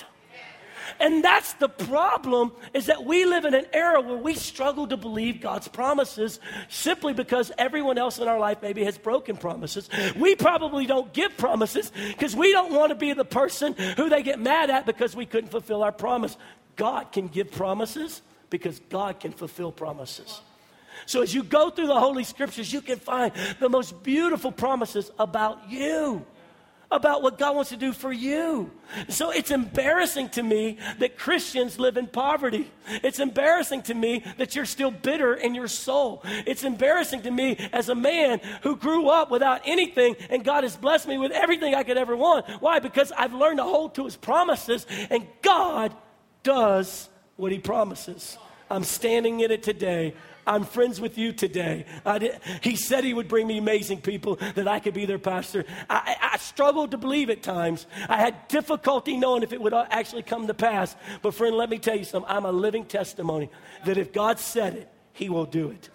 And 1.00 1.22
that's 1.22 1.54
the 1.54 1.68
problem 1.68 2.52
is 2.72 2.86
that 2.86 3.04
we 3.04 3.24
live 3.24 3.44
in 3.44 3.54
an 3.54 3.66
era 3.72 4.00
where 4.00 4.16
we 4.16 4.34
struggle 4.34 4.86
to 4.88 4.96
believe 4.96 5.40
God's 5.40 5.68
promises 5.68 6.40
simply 6.68 7.12
because 7.12 7.52
everyone 7.58 7.98
else 7.98 8.18
in 8.18 8.28
our 8.28 8.38
life 8.38 8.58
maybe 8.62 8.84
has 8.84 8.98
broken 8.98 9.36
promises. 9.36 9.88
We 10.16 10.34
probably 10.36 10.86
don't 10.86 11.12
give 11.12 11.36
promises 11.36 11.92
because 12.08 12.34
we 12.34 12.52
don't 12.52 12.72
want 12.72 12.90
to 12.90 12.94
be 12.94 13.12
the 13.12 13.24
person 13.24 13.74
who 13.96 14.08
they 14.08 14.22
get 14.22 14.40
mad 14.40 14.70
at 14.70 14.86
because 14.86 15.14
we 15.14 15.26
couldn't 15.26 15.50
fulfill 15.50 15.82
our 15.82 15.92
promise. 15.92 16.36
God 16.76 17.12
can 17.12 17.28
give 17.28 17.50
promises 17.50 18.22
because 18.50 18.80
God 18.88 19.20
can 19.20 19.32
fulfill 19.32 19.72
promises. 19.72 20.40
So 21.04 21.22
as 21.22 21.34
you 21.34 21.42
go 21.42 21.70
through 21.70 21.88
the 21.88 22.00
Holy 22.00 22.24
Scriptures, 22.24 22.72
you 22.72 22.80
can 22.80 22.98
find 22.98 23.32
the 23.60 23.68
most 23.68 24.02
beautiful 24.02 24.50
promises 24.50 25.10
about 25.18 25.70
you 25.70 26.24
about 26.90 27.22
what 27.22 27.38
God 27.38 27.56
wants 27.56 27.70
to 27.70 27.76
do 27.76 27.92
for 27.92 28.12
you. 28.12 28.70
So 29.08 29.30
it's 29.30 29.50
embarrassing 29.50 30.30
to 30.30 30.42
me 30.42 30.78
that 30.98 31.18
Christians 31.18 31.78
live 31.78 31.96
in 31.96 32.06
poverty. 32.06 32.70
It's 33.02 33.18
embarrassing 33.18 33.82
to 33.82 33.94
me 33.94 34.24
that 34.38 34.54
you're 34.54 34.64
still 34.64 34.90
bitter 34.90 35.34
in 35.34 35.54
your 35.54 35.68
soul. 35.68 36.22
It's 36.24 36.62
embarrassing 36.62 37.22
to 37.22 37.30
me 37.30 37.56
as 37.72 37.88
a 37.88 37.94
man 37.94 38.40
who 38.62 38.76
grew 38.76 39.08
up 39.08 39.30
without 39.30 39.62
anything 39.64 40.16
and 40.30 40.44
God 40.44 40.62
has 40.62 40.76
blessed 40.76 41.08
me 41.08 41.18
with 41.18 41.32
everything 41.32 41.74
I 41.74 41.82
could 41.82 41.98
ever 41.98 42.16
want. 42.16 42.46
Why? 42.60 42.78
Because 42.78 43.10
I've 43.12 43.34
learned 43.34 43.58
to 43.58 43.64
hold 43.64 43.96
to 43.96 44.04
his 44.04 44.16
promises 44.16 44.86
and 45.10 45.26
God 45.42 45.94
does 46.42 47.08
what 47.36 47.50
he 47.50 47.58
promises. 47.58 48.38
I'm 48.70 48.84
standing 48.84 49.40
in 49.40 49.50
it 49.50 49.62
today. 49.62 50.14
I'm 50.46 50.64
friends 50.64 51.00
with 51.00 51.18
you 51.18 51.32
today. 51.32 51.86
Did, 52.18 52.38
he 52.62 52.76
said 52.76 53.02
he 53.04 53.14
would 53.14 53.28
bring 53.28 53.46
me 53.46 53.58
amazing 53.58 54.00
people 54.00 54.36
that 54.36 54.68
I 54.68 54.78
could 54.78 54.94
be 54.94 55.04
their 55.04 55.18
pastor. 55.18 55.64
I, 55.90 56.16
I, 56.20 56.36
struggled 56.38 56.92
to 56.92 56.98
believe 56.98 57.30
at 57.30 57.42
times. 57.42 57.86
I 58.08 58.16
had 58.16 58.46
difficulty 58.48 59.16
knowing 59.16 59.42
if 59.42 59.52
it 59.52 59.60
would 59.60 59.74
actually 59.74 60.22
come 60.22 60.46
to 60.46 60.54
pass. 60.54 60.94
But, 61.22 61.34
friend, 61.34 61.56
let 61.56 61.70
me 61.70 61.78
tell 61.78 61.96
you 61.96 62.04
something. 62.04 62.30
I'm 62.30 62.44
a 62.44 62.52
living 62.52 62.84
testimony 62.84 63.50
that 63.84 63.98
if 63.98 64.12
God 64.12 64.38
said 64.38 64.74
it, 64.74 64.88
he 65.12 65.28
will 65.28 65.46
do 65.46 65.70
it. 65.70 65.90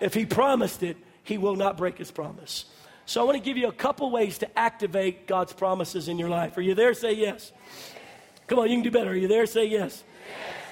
If 0.00 0.14
he 0.14 0.26
promised 0.26 0.82
it, 0.82 0.96
he 1.22 1.38
will 1.38 1.56
not 1.56 1.76
break 1.76 1.96
his 1.96 2.10
promise. 2.10 2.66
So 3.06 3.20
I 3.20 3.24
want 3.24 3.38
to 3.38 3.44
give 3.44 3.56
you 3.56 3.68
a 3.68 3.72
couple 3.72 4.10
ways 4.10 4.38
to 4.38 4.58
activate 4.58 5.26
God's 5.26 5.52
promises 5.52 6.08
in 6.08 6.18
your 6.18 6.28
life. 6.28 6.56
Are 6.56 6.62
you 6.62 6.74
there? 6.74 6.94
Say 6.94 7.12
yes. 7.14 7.52
Come 8.46 8.58
on, 8.58 8.68
you 8.68 8.76
can 8.76 8.84
do 8.84 8.90
better. 8.90 9.10
Are 9.10 9.16
you 9.16 9.28
there? 9.28 9.46
Say 9.46 9.66
yes. 9.66 10.04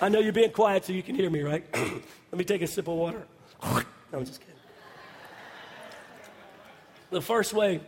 I 0.03 0.09
know 0.09 0.19
you're 0.19 0.33
being 0.33 0.51
quiet 0.51 0.85
so 0.85 0.93
you 0.93 1.03
can 1.03 1.15
hear 1.15 1.31
me, 1.31 1.43
right? 1.43 1.65
Let 1.75 2.37
me 2.37 2.45
take 2.45 2.61
a 2.61 2.67
sip 2.67 2.89
of 2.89 2.95
water. 2.95 3.23
no, 3.63 3.83
I'm 4.13 4.25
just 4.25 4.41
kidding. 4.41 4.57
The 7.11 7.23
first 7.23 7.53
way 7.53 7.81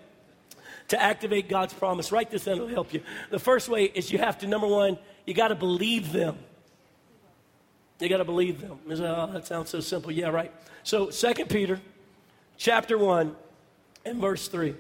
to 0.89 1.03
activate 1.03 1.49
God's 1.49 1.75
promise, 1.75 2.13
write 2.13 2.31
this 2.31 2.45
down, 2.45 2.57
it'll 2.57 2.69
help 2.69 2.95
you. 2.95 3.03
The 3.31 3.41
first 3.41 3.69
way 3.69 3.85
is 3.85 4.13
you 4.13 4.19
have 4.19 4.39
to, 4.39 4.47
number 4.47 4.69
one, 4.69 4.97
you 5.27 5.35
got 5.35 5.49
to 5.49 5.57
believe 5.57 6.13
them. 6.13 6.39
You 7.99 8.09
got 8.09 8.19
to 8.19 8.25
believe 8.25 8.61
them. 8.61 8.79
Oh, 8.89 9.27
that 9.33 9.47
sounds 9.47 9.71
so 9.71 9.81
simple. 9.81 10.13
Yeah, 10.13 10.29
right. 10.29 10.53
So, 10.85 11.11
Second 11.11 11.49
Peter 11.49 11.81
chapter 12.57 12.97
1 12.97 13.35
and 14.05 14.21
verse 14.21 14.47
3. 14.47 14.77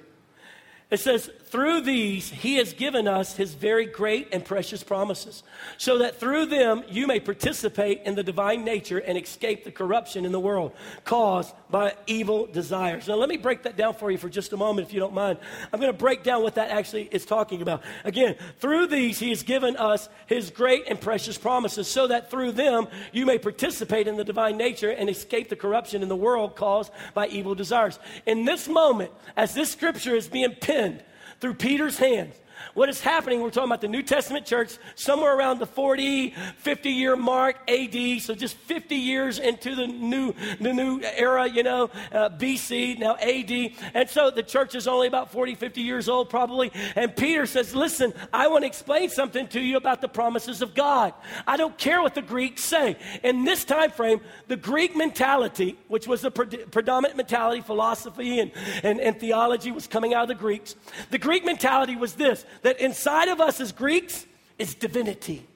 It 0.90 1.00
says, 1.00 1.30
through 1.54 1.82
these 1.82 2.30
he 2.30 2.56
has 2.56 2.72
given 2.72 3.06
us 3.06 3.36
his 3.36 3.54
very 3.54 3.86
great 3.86 4.26
and 4.32 4.44
precious 4.44 4.82
promises, 4.82 5.44
so 5.78 5.98
that 5.98 6.18
through 6.18 6.46
them 6.46 6.82
you 6.90 7.06
may 7.06 7.20
participate 7.20 8.02
in 8.04 8.16
the 8.16 8.24
divine 8.24 8.64
nature 8.64 8.98
and 8.98 9.16
escape 9.16 9.62
the 9.62 9.70
corruption 9.70 10.24
in 10.24 10.32
the 10.32 10.40
world 10.40 10.72
caused 11.04 11.54
by 11.70 11.94
evil 12.08 12.46
desires. 12.46 13.06
Now, 13.06 13.14
let 13.14 13.28
me 13.28 13.36
break 13.36 13.62
that 13.62 13.76
down 13.76 13.94
for 13.94 14.10
you 14.10 14.18
for 14.18 14.28
just 14.28 14.52
a 14.52 14.56
moment, 14.56 14.88
if 14.88 14.92
you 14.92 14.98
don't 14.98 15.14
mind. 15.14 15.38
I'm 15.72 15.78
going 15.78 15.92
to 15.92 15.96
break 15.96 16.24
down 16.24 16.42
what 16.42 16.56
that 16.56 16.70
actually 16.70 17.08
is 17.12 17.24
talking 17.24 17.62
about. 17.62 17.84
Again, 18.02 18.34
through 18.58 18.88
these 18.88 19.20
he 19.20 19.28
has 19.28 19.44
given 19.44 19.76
us 19.76 20.08
his 20.26 20.50
great 20.50 20.88
and 20.88 21.00
precious 21.00 21.38
promises, 21.38 21.86
so 21.86 22.08
that 22.08 22.32
through 22.32 22.50
them 22.50 22.88
you 23.12 23.26
may 23.26 23.38
participate 23.38 24.08
in 24.08 24.16
the 24.16 24.24
divine 24.24 24.56
nature 24.56 24.90
and 24.90 25.08
escape 25.08 25.50
the 25.50 25.54
corruption 25.54 26.02
in 26.02 26.08
the 26.08 26.16
world 26.16 26.56
caused 26.56 26.90
by 27.14 27.28
evil 27.28 27.54
desires. 27.54 28.00
In 28.26 28.44
this 28.44 28.66
moment, 28.66 29.12
as 29.36 29.54
this 29.54 29.70
scripture 29.70 30.16
is 30.16 30.26
being 30.26 30.56
penned 30.60 31.04
through 31.40 31.54
Peter's 31.54 31.98
hands, 31.98 32.34
what 32.72 32.88
is 32.88 33.00
happening, 33.00 33.40
we're 33.40 33.50
talking 33.50 33.68
about 33.68 33.80
the 33.80 33.88
New 33.88 34.02
Testament 34.02 34.46
church, 34.46 34.78
somewhere 34.94 35.36
around 35.36 35.58
the 35.58 35.66
40, 35.66 36.34
50 36.58 36.90
year 36.90 37.16
mark 37.16 37.56
AD, 37.68 38.20
so 38.22 38.34
just 38.34 38.56
50 38.56 38.96
years 38.96 39.38
into 39.38 39.74
the 39.74 39.86
new, 39.86 40.34
the 40.60 40.72
new 40.72 41.00
era, 41.02 41.46
you 41.46 41.62
know, 41.62 41.90
uh, 42.12 42.30
BC, 42.30 42.98
now 42.98 43.16
AD. 43.16 43.72
And 43.94 44.08
so 44.08 44.30
the 44.30 44.42
church 44.42 44.74
is 44.74 44.88
only 44.88 45.06
about 45.06 45.30
40, 45.30 45.54
50 45.54 45.80
years 45.80 46.08
old 46.08 46.30
probably. 46.30 46.72
And 46.96 47.14
Peter 47.14 47.46
says, 47.46 47.74
listen, 47.74 48.12
I 48.32 48.48
want 48.48 48.62
to 48.62 48.66
explain 48.66 49.10
something 49.10 49.46
to 49.48 49.60
you 49.60 49.76
about 49.76 50.00
the 50.00 50.08
promises 50.08 50.62
of 50.62 50.74
God. 50.74 51.14
I 51.46 51.56
don't 51.56 51.76
care 51.76 52.02
what 52.02 52.14
the 52.14 52.22
Greeks 52.22 52.64
say. 52.64 52.96
In 53.22 53.44
this 53.44 53.64
time 53.64 53.90
frame, 53.90 54.20
the 54.48 54.56
Greek 54.56 54.96
mentality, 54.96 55.76
which 55.88 56.06
was 56.06 56.22
the 56.22 56.30
pre- 56.30 56.46
predominant 56.46 57.16
mentality, 57.16 57.60
philosophy 57.60 58.40
and, 58.40 58.50
and, 58.82 59.00
and 59.00 59.18
theology 59.18 59.70
was 59.70 59.86
coming 59.86 60.14
out 60.14 60.22
of 60.22 60.28
the 60.28 60.34
Greeks. 60.34 60.76
The 61.10 61.18
Greek 61.18 61.44
mentality 61.44 61.96
was 61.96 62.14
this 62.14 62.44
that 62.62 62.80
inside 62.80 63.28
of 63.28 63.40
us 63.40 63.60
as 63.60 63.72
Greeks 63.72 64.26
is 64.58 64.74
divinity. 64.74 65.46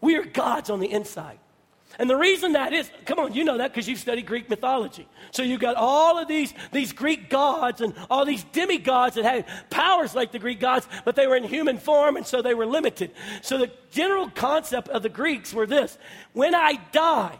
We 0.00 0.16
are 0.16 0.24
gods 0.24 0.70
on 0.70 0.80
the 0.80 0.90
inside. 0.90 1.38
And 1.98 2.10
the 2.10 2.16
reason 2.16 2.52
that 2.52 2.72
is, 2.72 2.90
come 3.04 3.18
on, 3.18 3.34
you 3.34 3.44
know 3.44 3.58
that 3.58 3.72
because 3.72 3.88
you've 3.88 4.00
studied 4.00 4.26
Greek 4.26 4.50
mythology. 4.50 5.06
So 5.30 5.42
you've 5.42 5.60
got 5.60 5.76
all 5.76 6.18
of 6.18 6.26
these, 6.26 6.52
these 6.72 6.92
Greek 6.92 7.30
gods 7.30 7.80
and 7.80 7.94
all 8.10 8.24
these 8.24 8.44
demigods 8.44 9.14
that 9.14 9.24
had 9.24 9.46
powers 9.70 10.14
like 10.14 10.32
the 10.32 10.38
Greek 10.38 10.58
gods, 10.58 10.88
but 11.04 11.14
they 11.14 11.26
were 11.26 11.36
in 11.36 11.44
human 11.44 11.78
form 11.78 12.16
and 12.16 12.26
so 12.26 12.42
they 12.42 12.54
were 12.54 12.66
limited. 12.66 13.12
So 13.42 13.58
the 13.58 13.70
general 13.90 14.28
concept 14.28 14.88
of 14.88 15.02
the 15.02 15.08
Greeks 15.08 15.54
were 15.54 15.66
this 15.66 15.96
when 16.32 16.54
I 16.54 16.80
die, 16.90 17.38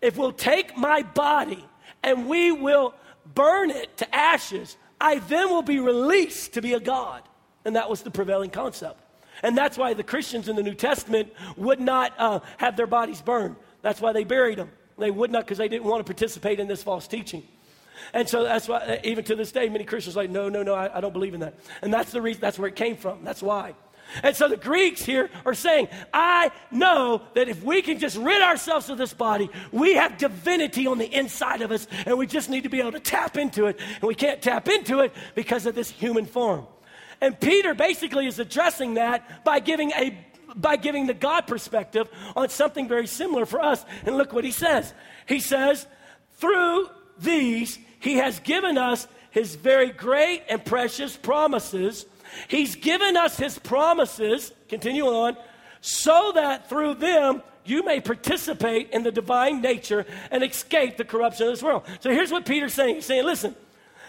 if 0.00 0.16
we'll 0.16 0.32
take 0.32 0.76
my 0.76 1.02
body 1.02 1.64
and 2.02 2.28
we 2.28 2.50
will 2.50 2.94
burn 3.32 3.70
it 3.70 3.96
to 3.98 4.14
ashes, 4.14 4.76
I 5.00 5.20
then 5.20 5.50
will 5.50 5.62
be 5.62 5.78
released 5.78 6.54
to 6.54 6.62
be 6.62 6.74
a 6.74 6.80
god. 6.80 7.22
And 7.64 7.76
that 7.76 7.88
was 7.88 8.02
the 8.02 8.10
prevailing 8.10 8.50
concept. 8.50 9.00
And 9.42 9.56
that's 9.56 9.76
why 9.76 9.94
the 9.94 10.02
Christians 10.02 10.48
in 10.48 10.56
the 10.56 10.62
New 10.62 10.74
Testament 10.74 11.32
would 11.56 11.80
not 11.80 12.12
uh, 12.18 12.40
have 12.58 12.76
their 12.76 12.86
bodies 12.86 13.20
burned. 13.20 13.56
That's 13.82 14.00
why 14.00 14.12
they 14.12 14.24
buried 14.24 14.58
them. 14.58 14.70
They 14.98 15.10
would 15.10 15.30
not 15.30 15.44
because 15.44 15.58
they 15.58 15.68
didn't 15.68 15.84
want 15.84 16.00
to 16.00 16.04
participate 16.04 16.60
in 16.60 16.68
this 16.68 16.82
false 16.82 17.08
teaching. 17.08 17.42
And 18.12 18.28
so 18.28 18.44
that's 18.44 18.68
why, 18.68 18.78
uh, 18.78 18.96
even 19.02 19.24
to 19.24 19.34
this 19.34 19.50
day, 19.50 19.68
many 19.68 19.84
Christians 19.84 20.16
are 20.16 20.22
like, 20.22 20.30
no, 20.30 20.48
no, 20.48 20.62
no, 20.62 20.74
I, 20.74 20.98
I 20.98 21.00
don't 21.00 21.12
believe 21.12 21.34
in 21.34 21.40
that. 21.40 21.54
And 21.82 21.92
that's 21.92 22.12
the 22.12 22.20
reason, 22.20 22.40
that's 22.40 22.58
where 22.58 22.68
it 22.68 22.76
came 22.76 22.96
from. 22.96 23.24
That's 23.24 23.42
why. 23.42 23.74
And 24.22 24.36
so 24.36 24.48
the 24.48 24.56
Greeks 24.56 25.02
here 25.02 25.30
are 25.44 25.54
saying, 25.54 25.88
I 26.12 26.50
know 26.70 27.22
that 27.34 27.48
if 27.48 27.62
we 27.62 27.82
can 27.82 27.98
just 27.98 28.16
rid 28.16 28.42
ourselves 28.42 28.88
of 28.90 28.98
this 28.98 29.14
body, 29.14 29.50
we 29.72 29.94
have 29.94 30.18
divinity 30.18 30.86
on 30.86 30.98
the 30.98 31.10
inside 31.10 31.62
of 31.62 31.72
us, 31.72 31.86
and 32.06 32.18
we 32.18 32.26
just 32.26 32.50
need 32.50 32.64
to 32.64 32.68
be 32.68 32.80
able 32.80 32.92
to 32.92 33.00
tap 33.00 33.36
into 33.36 33.66
it. 33.66 33.78
And 33.96 34.04
we 34.04 34.14
can't 34.14 34.40
tap 34.40 34.68
into 34.68 35.00
it 35.00 35.12
because 35.34 35.66
of 35.66 35.74
this 35.74 35.90
human 35.90 36.26
form. 36.26 36.66
And 37.20 37.38
Peter 37.38 37.74
basically 37.74 38.26
is 38.26 38.38
addressing 38.38 38.94
that 38.94 39.44
by 39.44 39.60
giving 39.60 39.92
a 39.92 40.18
by 40.56 40.76
giving 40.76 41.06
the 41.06 41.14
God 41.14 41.48
perspective 41.48 42.08
on 42.36 42.48
something 42.48 42.86
very 42.86 43.08
similar 43.08 43.44
for 43.44 43.60
us. 43.60 43.84
And 44.06 44.16
look 44.16 44.32
what 44.32 44.44
he 44.44 44.52
says. 44.52 44.92
He 45.26 45.40
says, 45.40 45.86
through 46.34 46.88
these 47.18 47.78
he 47.98 48.16
has 48.16 48.38
given 48.40 48.78
us 48.78 49.08
his 49.30 49.56
very 49.56 49.90
great 49.90 50.42
and 50.48 50.64
precious 50.64 51.16
promises. 51.16 52.06
He's 52.48 52.76
given 52.76 53.16
us 53.16 53.36
his 53.36 53.58
promises, 53.58 54.52
continue 54.68 55.06
on, 55.06 55.36
so 55.80 56.32
that 56.34 56.68
through 56.68 56.94
them 56.94 57.42
you 57.64 57.82
may 57.82 58.00
participate 58.00 58.90
in 58.90 59.02
the 59.02 59.10
divine 59.10 59.60
nature 59.60 60.06
and 60.30 60.44
escape 60.44 60.96
the 60.96 61.04
corruption 61.04 61.46
of 61.46 61.52
this 61.52 61.62
world. 61.62 61.82
So 62.00 62.10
here's 62.10 62.30
what 62.30 62.44
Peter's 62.44 62.74
saying. 62.74 62.96
He's 62.96 63.06
saying, 63.06 63.24
listen, 63.24 63.56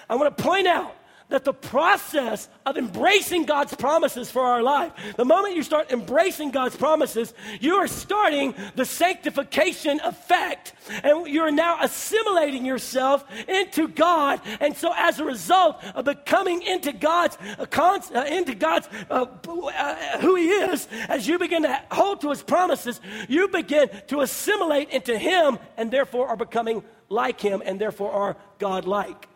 I 0.09 0.15
want 0.15 0.35
to 0.35 0.43
point 0.43 0.67
out 0.67 0.95
that 1.29 1.43
the 1.43 1.53
process 1.53 2.47
of 2.65 2.77
embracing 2.77 3.45
God's 3.45 3.73
promises 3.75 4.29
for 4.29 4.41
our 4.41 4.61
life, 4.61 4.91
the 5.17 5.25
moment 5.25 5.55
you 5.55 5.63
start 5.63 5.91
embracing 5.91 6.51
God's 6.51 6.75
promises, 6.75 7.33
you 7.59 7.75
are 7.75 7.87
starting 7.87 8.53
the 8.75 8.85
sanctification 8.85 9.99
effect. 10.01 10.73
And 11.03 11.27
you're 11.27 11.51
now 11.51 11.77
assimilating 11.81 12.63
yourself 12.65 13.25
into 13.47 13.87
God. 13.87 14.39
And 14.59 14.77
so, 14.77 14.93
as 14.95 15.19
a 15.19 15.25
result 15.25 15.83
of 15.95 16.05
becoming 16.05 16.61
into 16.61 16.93
God's, 16.93 17.37
uh, 17.57 17.65
uh, 18.13 18.25
into 18.25 18.53
God's, 18.53 18.87
uh, 19.09 19.25
uh, 19.45 20.19
who 20.19 20.35
He 20.35 20.49
is, 20.49 20.87
as 21.09 21.27
you 21.27 21.39
begin 21.39 21.63
to 21.63 21.81
hold 21.91 22.21
to 22.21 22.29
His 22.29 22.43
promises, 22.43 23.01
you 23.27 23.47
begin 23.47 23.89
to 24.07 24.21
assimilate 24.21 24.89
into 24.91 25.17
Him 25.17 25.57
and 25.75 25.89
therefore 25.89 26.27
are 26.27 26.37
becoming 26.37 26.83
like 27.09 27.41
Him 27.41 27.63
and 27.65 27.81
therefore 27.81 28.11
are 28.11 28.37
God 28.59 28.85
like. 28.85 29.27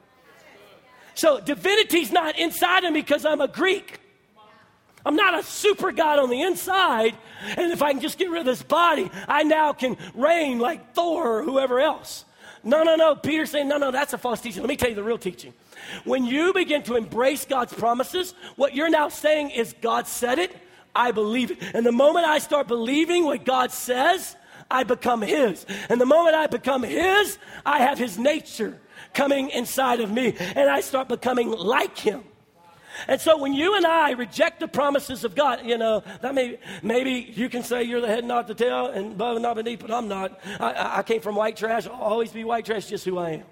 So 1.19 1.41
divinity's 1.41 2.13
not 2.13 2.39
inside 2.39 2.85
of 2.85 2.93
me 2.93 3.01
because 3.01 3.25
I'm 3.25 3.41
a 3.41 3.47
Greek. 3.49 3.99
I'm 5.05 5.17
not 5.17 5.37
a 5.37 5.43
super 5.43 5.91
God 5.91 6.17
on 6.17 6.29
the 6.29 6.41
inside. 6.43 7.13
And 7.57 7.73
if 7.73 7.81
I 7.81 7.91
can 7.91 7.99
just 7.99 8.17
get 8.17 8.29
rid 8.29 8.39
of 8.39 8.45
this 8.45 8.63
body, 8.63 9.11
I 9.27 9.43
now 9.43 9.73
can 9.73 9.97
reign 10.15 10.59
like 10.59 10.93
Thor 10.93 11.39
or 11.39 11.43
whoever 11.43 11.81
else. 11.81 12.23
No, 12.63 12.83
no, 12.83 12.95
no. 12.95 13.15
Peter's 13.15 13.51
saying, 13.51 13.67
no, 13.67 13.77
no, 13.77 13.91
that's 13.91 14.13
a 14.13 14.17
false 14.17 14.39
teaching. 14.39 14.63
Let 14.63 14.69
me 14.69 14.77
tell 14.77 14.87
you 14.87 14.95
the 14.95 15.03
real 15.03 15.17
teaching. 15.17 15.53
When 16.05 16.23
you 16.23 16.53
begin 16.53 16.83
to 16.83 16.95
embrace 16.95 17.43
God's 17.43 17.73
promises, 17.73 18.33
what 18.55 18.73
you're 18.73 18.89
now 18.89 19.09
saying 19.09 19.49
is, 19.49 19.75
God 19.81 20.07
said 20.07 20.39
it, 20.39 20.55
I 20.95 21.11
believe 21.11 21.51
it. 21.51 21.57
And 21.73 21.85
the 21.85 21.91
moment 21.91 22.27
I 22.27 22.39
start 22.39 22.69
believing 22.69 23.25
what 23.25 23.43
God 23.43 23.73
says, 23.73 24.37
I 24.71 24.83
become 24.83 25.21
His. 25.21 25.65
And 25.89 25.99
the 25.99 26.05
moment 26.05 26.37
I 26.37 26.47
become 26.47 26.83
His, 26.83 27.37
I 27.65 27.79
have 27.79 27.97
His 27.97 28.17
nature 28.17 28.79
coming 29.13 29.49
inside 29.49 29.99
of 29.99 30.11
me, 30.11 30.35
and 30.37 30.69
I 30.69 30.81
start 30.81 31.07
becoming 31.07 31.49
like 31.51 31.97
Him. 31.97 32.23
And 33.07 33.19
so 33.21 33.37
when 33.37 33.53
you 33.53 33.75
and 33.75 33.85
I 33.85 34.11
reject 34.11 34.59
the 34.59 34.67
promises 34.67 35.23
of 35.23 35.35
God, 35.35 35.65
you 35.65 35.77
know, 35.77 36.03
that 36.21 36.35
may, 36.35 36.59
maybe 36.83 37.11
you 37.33 37.49
can 37.49 37.63
say 37.63 37.83
you're 37.83 38.01
the 38.01 38.07
head, 38.07 38.25
not 38.25 38.47
the 38.47 38.55
tail, 38.55 38.87
and 38.87 39.13
above 39.13 39.37
and 39.37 39.43
not 39.43 39.55
beneath, 39.55 39.79
but 39.79 39.91
I'm 39.91 40.07
not. 40.07 40.39
I, 40.59 40.97
I 40.97 41.03
came 41.03 41.21
from 41.21 41.35
white 41.35 41.55
trash. 41.55 41.87
I'll 41.87 41.93
always 41.93 42.31
be 42.31 42.43
white 42.43 42.65
trash, 42.65 42.87
just 42.87 43.05
who 43.05 43.17
I 43.17 43.29
am. 43.31 43.43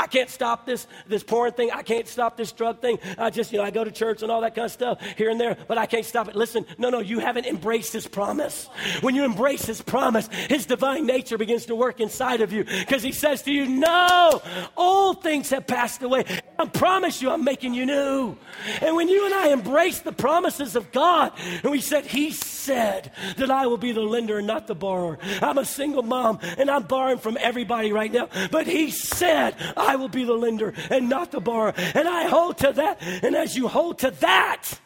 I 0.00 0.06
can't 0.06 0.30
stop 0.30 0.64
this, 0.64 0.86
this 1.06 1.22
porn 1.22 1.52
thing. 1.52 1.70
I 1.70 1.82
can't 1.82 2.08
stop 2.08 2.38
this 2.38 2.52
drug 2.52 2.80
thing. 2.80 2.98
I 3.18 3.28
just, 3.28 3.52
you 3.52 3.58
know, 3.58 3.64
I 3.64 3.70
go 3.70 3.84
to 3.84 3.90
church 3.90 4.22
and 4.22 4.32
all 4.32 4.40
that 4.40 4.54
kind 4.54 4.64
of 4.64 4.72
stuff 4.72 4.98
here 5.18 5.28
and 5.28 5.38
there, 5.38 5.58
but 5.68 5.76
I 5.76 5.84
can't 5.84 6.06
stop 6.06 6.26
it. 6.26 6.34
Listen, 6.34 6.64
no, 6.78 6.88
no, 6.88 7.00
you 7.00 7.18
haven't 7.18 7.44
embraced 7.44 7.92
his 7.92 8.06
promise. 8.06 8.70
When 9.02 9.14
you 9.14 9.24
embrace 9.24 9.66
his 9.66 9.82
promise, 9.82 10.26
his 10.48 10.64
divine 10.64 11.04
nature 11.04 11.36
begins 11.36 11.66
to 11.66 11.74
work 11.74 12.00
inside 12.00 12.40
of 12.40 12.50
you 12.50 12.64
because 12.64 13.02
he 13.02 13.12
says 13.12 13.42
to 13.42 13.52
you, 13.52 13.66
No, 13.66 14.40
old 14.74 15.22
things 15.22 15.50
have 15.50 15.66
passed 15.66 16.02
away. 16.02 16.24
I 16.58 16.64
promise 16.64 17.20
you, 17.20 17.30
I'm 17.30 17.44
making 17.44 17.74
you 17.74 17.84
new. 17.84 18.38
And 18.80 18.96
when 18.96 19.08
you 19.08 19.26
and 19.26 19.34
I 19.34 19.48
embrace 19.48 20.00
the 20.00 20.12
promises 20.12 20.76
of 20.76 20.92
God, 20.92 21.32
and 21.62 21.70
we 21.70 21.82
said, 21.82 22.06
He 22.06 22.30
said 22.30 23.12
that 23.36 23.50
I 23.50 23.66
will 23.66 23.78
be 23.78 23.92
the 23.92 24.00
lender 24.00 24.38
and 24.38 24.46
not 24.46 24.66
the 24.66 24.74
borrower. 24.74 25.18
I'm 25.42 25.58
a 25.58 25.64
single 25.66 26.02
mom 26.02 26.38
and 26.56 26.70
I'm 26.70 26.84
borrowing 26.84 27.18
from 27.18 27.36
everybody 27.38 27.92
right 27.92 28.10
now, 28.10 28.30
but 28.50 28.66
He 28.66 28.90
said, 28.90 29.56
I 29.90 29.96
will 29.96 30.08
be 30.08 30.22
the 30.22 30.34
lender 30.34 30.72
and 30.88 31.08
not 31.08 31.32
the 31.32 31.40
borrower. 31.40 31.74
And 31.76 32.08
I 32.08 32.28
hold 32.28 32.58
to 32.58 32.72
that. 32.74 33.02
And 33.02 33.34
as 33.34 33.56
you 33.56 33.66
hold 33.66 33.98
to 34.00 34.12
that, 34.12 34.78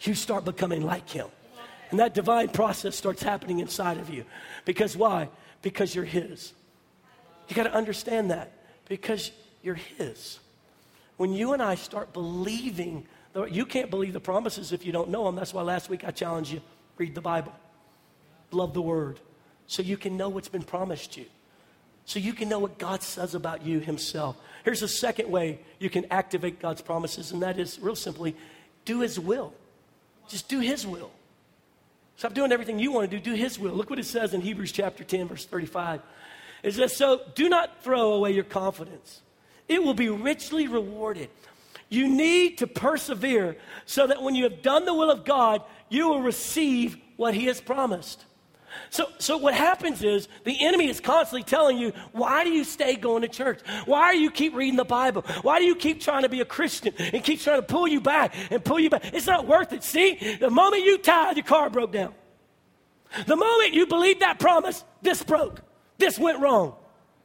you 0.00 0.14
start 0.14 0.44
becoming 0.44 0.82
like 0.82 1.08
Him. 1.08 1.28
And 1.90 2.00
that 2.00 2.12
divine 2.12 2.48
process 2.48 2.96
starts 2.96 3.22
happening 3.22 3.60
inside 3.60 3.98
of 3.98 4.10
you. 4.10 4.24
Because 4.64 4.96
why? 4.96 5.28
Because 5.62 5.94
you're 5.94 6.04
His. 6.04 6.52
You 7.48 7.54
got 7.54 7.64
to 7.64 7.72
understand 7.72 8.32
that. 8.32 8.50
Because 8.88 9.30
you're 9.62 9.76
His. 9.76 10.40
When 11.18 11.32
you 11.32 11.52
and 11.52 11.62
I 11.62 11.76
start 11.76 12.12
believing, 12.12 13.06
you 13.48 13.64
can't 13.64 13.90
believe 13.90 14.12
the 14.12 14.20
promises 14.20 14.72
if 14.72 14.84
you 14.84 14.90
don't 14.90 15.10
know 15.10 15.24
them. 15.24 15.36
That's 15.36 15.54
why 15.54 15.62
last 15.62 15.88
week 15.88 16.02
I 16.04 16.10
challenged 16.10 16.50
you 16.50 16.62
read 16.98 17.14
the 17.14 17.20
Bible, 17.20 17.54
love 18.50 18.74
the 18.74 18.82
Word, 18.82 19.20
so 19.68 19.82
you 19.82 19.96
can 19.96 20.16
know 20.16 20.28
what's 20.28 20.48
been 20.48 20.64
promised 20.64 21.16
you 21.16 21.26
so 22.04 22.18
you 22.18 22.32
can 22.32 22.48
know 22.48 22.58
what 22.58 22.78
God 22.78 23.02
says 23.02 23.34
about 23.34 23.64
you 23.64 23.80
Himself. 23.80 24.36
Here's 24.64 24.82
a 24.82 24.88
second 24.88 25.30
way 25.30 25.60
you 25.78 25.90
can 25.90 26.06
activate 26.10 26.60
God's 26.60 26.82
promises, 26.82 27.32
and 27.32 27.42
that 27.42 27.58
is 27.58 27.78
real 27.80 27.96
simply 27.96 28.36
do 28.84 29.00
His 29.00 29.18
will. 29.18 29.52
Just 30.28 30.48
do 30.48 30.60
His 30.60 30.86
will. 30.86 31.10
Stop 32.16 32.34
doing 32.34 32.52
everything 32.52 32.78
you 32.78 32.92
want 32.92 33.10
to 33.10 33.16
do, 33.16 33.22
do 33.22 33.36
His 33.36 33.58
will. 33.58 33.74
Look 33.74 33.90
what 33.90 33.98
it 33.98 34.06
says 34.06 34.34
in 34.34 34.40
Hebrews 34.40 34.72
chapter 34.72 35.04
10, 35.04 35.28
verse 35.28 35.44
35. 35.44 36.00
It 36.62 36.74
says, 36.74 36.96
So 36.96 37.22
do 37.34 37.48
not 37.48 37.82
throw 37.82 38.12
away 38.12 38.32
your 38.32 38.44
confidence, 38.44 39.22
it 39.68 39.82
will 39.82 39.94
be 39.94 40.08
richly 40.08 40.68
rewarded. 40.68 41.30
You 41.88 42.08
need 42.08 42.58
to 42.58 42.66
persevere 42.66 43.56
so 43.84 44.06
that 44.06 44.22
when 44.22 44.34
you 44.34 44.44
have 44.44 44.62
done 44.62 44.86
the 44.86 44.94
will 44.94 45.10
of 45.10 45.26
God, 45.26 45.60
you 45.90 46.08
will 46.08 46.22
receive 46.22 46.96
what 47.16 47.34
He 47.34 47.46
has 47.46 47.60
promised. 47.60 48.24
So, 48.90 49.08
so 49.18 49.36
what 49.36 49.54
happens 49.54 50.02
is 50.02 50.28
the 50.44 50.56
enemy 50.64 50.88
is 50.88 51.00
constantly 51.00 51.42
telling 51.42 51.78
you, 51.78 51.92
why 52.12 52.44
do 52.44 52.50
you 52.50 52.64
stay 52.64 52.96
going 52.96 53.22
to 53.22 53.28
church? 53.28 53.60
Why 53.86 54.12
do 54.12 54.18
you 54.18 54.30
keep 54.30 54.54
reading 54.54 54.76
the 54.76 54.84
Bible? 54.84 55.22
Why 55.42 55.58
do 55.58 55.64
you 55.64 55.74
keep 55.74 56.00
trying 56.00 56.22
to 56.22 56.28
be 56.28 56.40
a 56.40 56.44
Christian 56.44 56.94
and 56.98 57.22
keep 57.24 57.40
trying 57.40 57.60
to 57.60 57.66
pull 57.66 57.88
you 57.88 58.00
back 58.00 58.34
and 58.50 58.64
pull 58.64 58.80
you 58.80 58.90
back? 58.90 59.12
It's 59.12 59.26
not 59.26 59.46
worth 59.46 59.72
it. 59.72 59.82
See, 59.82 60.36
the 60.40 60.50
moment 60.50 60.84
you 60.84 60.98
tied, 60.98 61.36
your 61.36 61.44
car 61.44 61.70
broke 61.70 61.92
down. 61.92 62.14
The 63.26 63.36
moment 63.36 63.74
you 63.74 63.86
believed 63.86 64.20
that 64.20 64.38
promise, 64.38 64.84
this 65.02 65.22
broke. 65.22 65.60
This 65.98 66.18
went 66.18 66.40
wrong. 66.40 66.74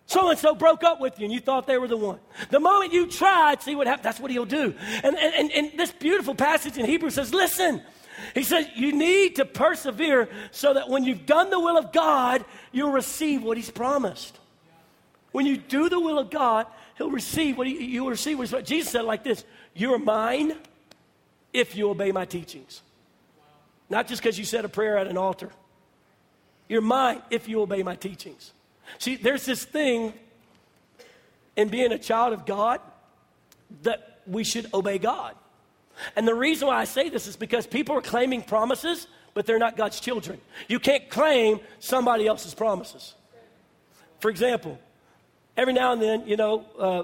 So 0.08 0.30
and 0.30 0.40
so 0.40 0.56
broke 0.56 0.86
up 0.86 1.02
with 1.02 1.20
you 1.20 1.26
and 1.26 1.34
you 1.34 1.42
thought 1.42 1.68
they 1.68 1.78
were 1.78 1.88
the 1.88 1.98
one. 1.98 2.20
The 2.50 2.62
moment 2.62 2.94
you 2.94 3.08
tried, 3.08 3.62
see 3.62 3.76
what 3.76 3.88
happened, 3.88 4.06
that's 4.06 4.22
what 4.22 4.32
he'll 4.32 4.46
do. 4.46 4.74
And, 5.04 5.18
and, 5.18 5.52
and, 5.52 5.72
this 5.78 5.92
beautiful 5.92 6.34
passage 6.34 6.78
in 6.78 6.86
Hebrew 6.86 7.10
says, 7.10 7.34
listen, 7.34 7.82
he 8.34 8.44
says, 8.44 8.68
You 8.76 8.94
need 8.94 9.38
to 9.38 9.46
persevere 9.46 10.30
so 10.52 10.74
that 10.74 10.90
when 10.90 11.04
you've 11.04 11.26
done 11.26 11.50
the 11.50 11.60
will 11.60 11.78
of 11.78 11.92
God, 11.92 12.44
you'll 12.72 12.92
receive 12.92 13.44
what 13.44 13.58
He's 13.58 13.72
promised. 13.72 14.38
When 15.32 15.46
you 15.46 15.58
do 15.58 15.90
the 15.90 16.00
will 16.00 16.20
of 16.20 16.30
God, 16.30 16.68
He'll 16.98 17.12
receive 17.12 17.58
what 17.58 17.68
you'll 17.68 18.10
receive. 18.10 18.40
What 18.40 18.66
Jesus 18.66 18.92
said 18.92 19.04
like 19.04 19.24
this 19.24 19.44
You're 19.74 20.00
mine 20.00 20.56
if 21.54 21.76
you 21.76 21.90
obey 21.90 22.12
my 22.12 22.26
teachings. 22.26 22.82
Not 23.90 24.08
just 24.08 24.22
because 24.22 24.38
you 24.38 24.46
said 24.46 24.66
a 24.66 24.70
prayer 24.70 24.98
at 24.98 25.08
an 25.08 25.18
altar. 25.18 25.50
You're 26.68 26.82
mine 26.82 27.22
if 27.30 27.48
you 27.48 27.62
obey 27.62 27.84
my 27.84 27.96
teachings. 27.96 28.52
See, 28.98 29.16
there's 29.16 29.46
this 29.46 29.64
thing 29.64 30.14
in 31.56 31.70
being 31.70 31.92
a 31.92 31.98
child 31.98 32.34
of 32.34 32.46
God 32.46 32.82
that 33.84 34.22
we 34.28 34.44
should 34.44 34.74
obey 34.74 34.98
God. 34.98 35.36
And 36.16 36.28
the 36.28 36.36
reason 36.36 36.68
why 36.68 36.78
I 36.78 36.86
say 36.86 37.10
this 37.10 37.28
is 37.28 37.36
because 37.36 37.68
people 37.68 37.96
are 37.96 38.02
claiming 38.02 38.42
promises, 38.42 39.08
but 39.34 39.46
they're 39.46 39.60
not 39.60 39.78
God's 39.78 40.00
children. 40.00 40.40
You 40.68 40.80
can't 40.80 41.10
claim 41.10 41.60
somebody 41.80 42.28
else's 42.28 42.54
promises. 42.54 43.14
For 44.20 44.30
example, 44.30 44.80
every 45.56 45.74
now 45.74 45.92
and 45.94 46.02
then, 46.02 46.28
you 46.28 46.38
know, 46.38 46.66
uh, 46.80 47.04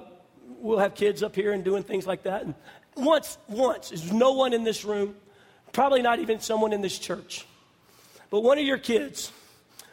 we'll 0.59 0.79
have 0.79 0.95
kids 0.95 1.23
up 1.23 1.35
here 1.35 1.51
and 1.51 1.63
doing 1.63 1.83
things 1.83 2.07
like 2.07 2.23
that. 2.23 2.43
And 2.43 2.55
once, 2.95 3.37
once, 3.47 3.89
there's 3.89 4.11
no 4.11 4.33
one 4.33 4.53
in 4.53 4.63
this 4.63 4.83
room, 4.83 5.15
probably 5.71 6.01
not 6.01 6.19
even 6.19 6.39
someone 6.39 6.73
in 6.73 6.81
this 6.81 6.97
church, 6.97 7.45
but 8.29 8.41
one 8.41 8.57
of 8.57 8.65
your 8.65 8.77
kids, 8.77 9.31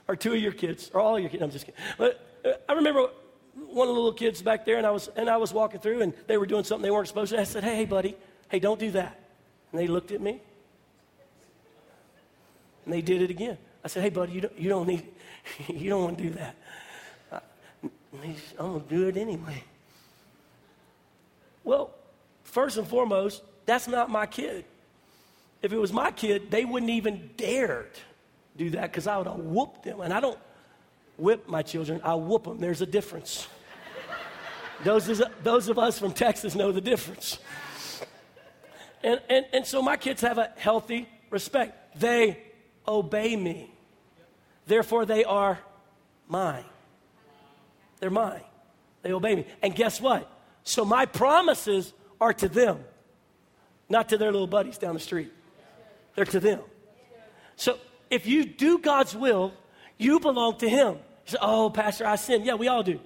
or 0.09 0.17
two 0.17 0.33
of 0.33 0.41
your 0.41 0.53
kids, 0.53 0.91
or 0.95 1.01
all 1.01 1.19
your 1.19 1.31
kids, 1.31 1.43
I'm 1.43 1.51
just 1.51 1.67
kidding. 1.67 1.81
But 1.99 2.27
uh, 2.45 2.53
I 2.69 2.73
remember 2.73 3.09
one 3.55 3.89
of 3.89 3.95
the 3.95 4.01
little 4.01 4.13
kids 4.13 4.41
back 4.43 4.65
there, 4.65 4.79
and 4.79 4.87
I 4.87 4.91
was, 4.91 5.09
and 5.17 5.29
I 5.29 5.37
was 5.37 5.53
walking 5.53 5.81
through, 5.81 6.03
and 6.03 6.15
they 6.27 6.39
were 6.39 6.47
doing 6.47 6.65
something 6.65 6.83
they 6.83 6.91
weren't 6.91 7.09
supposed 7.09 7.33
to. 7.33 7.41
I 7.41 7.45
said, 7.45 7.65
hey, 7.65 7.85
buddy, 7.85 8.17
Hey, 8.51 8.59
don't 8.59 8.79
do 8.79 8.91
that. 8.91 9.19
And 9.73 9.81
they 9.81 9.87
looked 9.87 10.11
at 10.11 10.21
me. 10.21 10.41
And 12.85 12.93
they 12.93 13.01
did 13.01 13.23
it 13.23 13.31
again. 13.31 13.57
I 13.85 13.89
said, 13.89 14.03
Hey, 14.03 14.11
buddy, 14.11 14.33
you 14.33 14.41
don't, 14.43 14.59
you 14.59 14.69
don't 14.69 14.87
need, 14.87 15.07
you 15.69 15.89
don't 15.89 16.05
want 16.05 16.19
to 16.19 16.25
do 16.25 16.31
that. 16.31 16.57
Uh, 17.33 17.39
I, 18.23 18.35
I'm 18.59 18.73
going 18.73 18.83
to 18.83 18.89
do 18.89 19.09
it 19.09 19.17
anyway. 19.17 19.65
Well, 21.63 21.95
first 22.43 22.77
and 22.77 22.87
foremost, 22.87 23.43
that's 23.67 23.87
not 23.87 24.11
my 24.11 24.27
kid. 24.27 24.65
If 25.63 25.73
it 25.73 25.79
was 25.79 25.93
my 25.93 26.11
kid, 26.11 26.51
they 26.51 26.65
wouldn't 26.65 26.91
even 26.91 27.31
dare 27.37 27.87
do 28.57 28.71
that 28.71 28.91
because 28.91 29.07
I 29.07 29.17
would 29.19 29.27
have 29.27 29.39
whooped 29.39 29.85
them. 29.85 30.01
And 30.01 30.13
I 30.13 30.21
don't 30.21 30.39
whip 31.17 31.49
my 31.49 31.63
children, 31.63 32.01
I 32.03 32.15
whoop 32.15 32.45
them. 32.45 32.59
There's 32.59 32.81
a 32.81 32.87
difference. 32.87 33.47
those, 34.83 35.09
is, 35.09 35.23
those 35.45 35.69
of 35.69 35.79
us 35.79 35.99
from 35.99 36.13
Texas 36.13 36.55
know 36.55 36.73
the 36.73 36.81
difference. 36.81 37.39
And, 39.03 39.21
and, 39.29 39.47
and 39.53 39.67
so 39.67 39.83
my 39.83 39.97
kids 39.97 40.21
have 40.23 40.39
a 40.39 40.53
healthy 40.57 41.09
respect. 41.31 41.99
They 41.99 42.39
obey 42.87 43.37
me. 43.37 43.73
Therefore, 44.67 45.07
they 45.07 45.25
are 45.25 45.59
mine. 46.29 46.65
They're 47.99 48.11
mine. 48.11 48.43
They 49.03 49.13
obey 49.13 49.35
me. 49.35 49.47
And 49.63 49.75
guess 49.75 50.01
what? 50.01 50.31
So 50.65 50.85
my 50.85 51.07
promises 51.07 51.93
are 52.21 52.33
to 52.35 52.49
them, 52.49 52.85
not 53.89 54.11
to 54.11 54.19
their 54.19 54.31
little 54.31 54.47
buddies 54.47 54.79
down 54.79 54.95
the 54.95 55.01
street. 55.01 55.33
They're 56.15 56.25
to 56.27 56.41
them. 56.41 56.61
So 57.57 57.79
if 58.11 58.27
you 58.27 58.45
do 58.45 58.79
God's 58.79 59.15
will, 59.15 59.53
you 59.97 60.21
belong 60.21 60.59
to 60.59 60.69
Him. 60.69 60.95
You 60.95 61.33
say, 61.33 61.39
oh, 61.41 61.71
Pastor, 61.71 62.07
I 62.07 62.17
sin. 62.17 62.45
Yeah, 62.45 62.55
we 62.55 62.69
all 62.69 62.83
do. 62.83 63.01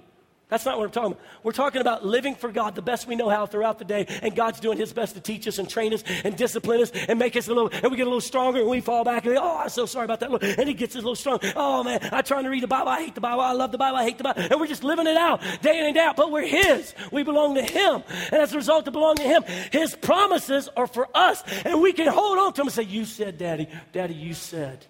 That's 0.47 0.63
not 0.63 0.77
what 0.77 0.85
I'm 0.85 0.91
talking 0.91 1.11
about. 1.13 1.23
We're 1.41 1.51
talking 1.53 1.81
about 1.81 2.05
living 2.05 2.35
for 2.35 2.51
God 2.51 2.75
the 2.75 2.81
best 2.83 3.07
we 3.07 3.15
know 3.15 3.29
how 3.29 3.47
throughout 3.47 3.79
the 3.79 3.85
day, 3.85 4.05
and 4.21 4.35
God's 4.35 4.59
doing 4.59 4.77
His 4.77 4.93
best 4.93 5.15
to 5.15 5.21
teach 5.21 5.47
us 5.47 5.57
and 5.57 5.67
train 5.67 5.91
us 5.91 6.03
and 6.23 6.37
discipline 6.37 6.81
us 6.81 6.91
and 6.91 7.17
make 7.17 7.35
us 7.35 7.47
a 7.47 7.53
little, 7.53 7.71
and 7.73 7.91
we 7.91 7.97
get 7.97 8.03
a 8.03 8.09
little 8.09 8.21
stronger 8.21 8.59
and 8.59 8.69
we 8.69 8.79
fall 8.79 9.03
back 9.03 9.25
and 9.25 9.37
oh, 9.39 9.57
I'm 9.57 9.69
so 9.69 9.87
sorry 9.87 10.05
about 10.05 10.19
that. 10.19 10.59
And 10.59 10.67
He 10.67 10.75
gets 10.75 10.95
us 10.95 11.01
a 11.01 11.01
little 11.01 11.15
strong. 11.15 11.39
Oh 11.55 11.83
man, 11.83 11.99
I'm 12.11 12.23
trying 12.23 12.43
to 12.43 12.51
read 12.51 12.61
the 12.61 12.67
Bible. 12.67 12.89
I 12.89 13.01
hate 13.01 13.15
the 13.15 13.21
Bible. 13.21 13.41
I 13.41 13.53
love 13.53 13.71
the 13.71 13.79
Bible. 13.79 13.97
I 13.97 14.03
hate 14.03 14.19
the 14.19 14.23
Bible. 14.23 14.43
And 14.51 14.59
we're 14.59 14.67
just 14.67 14.83
living 14.83 15.07
it 15.07 15.17
out 15.17 15.41
day 15.63 15.79
in 15.79 15.85
and 15.85 15.95
day 15.95 16.01
out. 16.01 16.15
But 16.15 16.31
we're 16.31 16.45
His. 16.45 16.93
We 17.11 17.23
belong 17.23 17.55
to 17.55 17.63
Him, 17.63 18.03
and 18.31 18.41
as 18.41 18.53
a 18.53 18.57
result 18.57 18.85
of 18.85 18.93
belonging 18.93 19.23
to 19.23 19.29
Him, 19.29 19.43
His 19.71 19.95
promises 19.95 20.69
are 20.77 20.87
for 20.87 21.07
us, 21.15 21.43
and 21.65 21.81
we 21.81 21.91
can 21.91 22.07
hold 22.07 22.37
on 22.37 22.53
to 22.53 22.57
them 22.57 22.67
and 22.67 22.73
say, 22.73 22.83
"You 22.83 23.05
said, 23.05 23.39
Daddy. 23.39 23.67
Daddy, 23.93 24.13
you 24.13 24.35
said. 24.35 24.85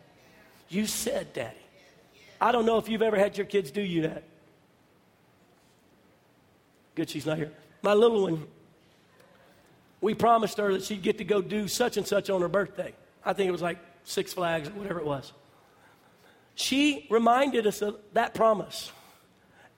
You 0.68 0.86
said, 0.86 1.32
Daddy." 1.32 1.56
I 2.42 2.52
don't 2.52 2.66
know 2.66 2.78
if 2.78 2.90
you've 2.90 3.02
ever 3.02 3.18
had 3.18 3.38
your 3.38 3.46
kids 3.46 3.72
do 3.72 3.82
you 3.82 4.02
that. 4.02 4.24
Good, 6.96 7.10
she's 7.10 7.26
not 7.26 7.38
here. 7.38 7.52
My 7.82 7.94
little 7.94 8.24
one, 8.24 8.48
we 10.02 10.14
promised 10.14 10.58
her 10.58 10.74
that 10.74 10.84
she'd 10.84 11.02
get 11.02 11.18
to 11.18 11.24
go 11.24 11.42
do 11.42 11.68
such 11.68 11.98
and 11.98 12.08
such 12.08 12.30
on 12.30 12.42
her 12.42 12.48
birthday. 12.48 12.94
I 13.24 13.34
think 13.34 13.50
it 13.50 13.52
was 13.52 13.62
like 13.62 13.80
Six 14.06 14.34
Flags 14.34 14.70
or 14.70 14.72
whatever 14.72 15.00
it 15.00 15.06
was. 15.06 15.34
She 16.56 17.06
reminded 17.10 17.68
us 17.68 17.82
of 17.82 17.98
that 18.14 18.34
promise 18.34 18.92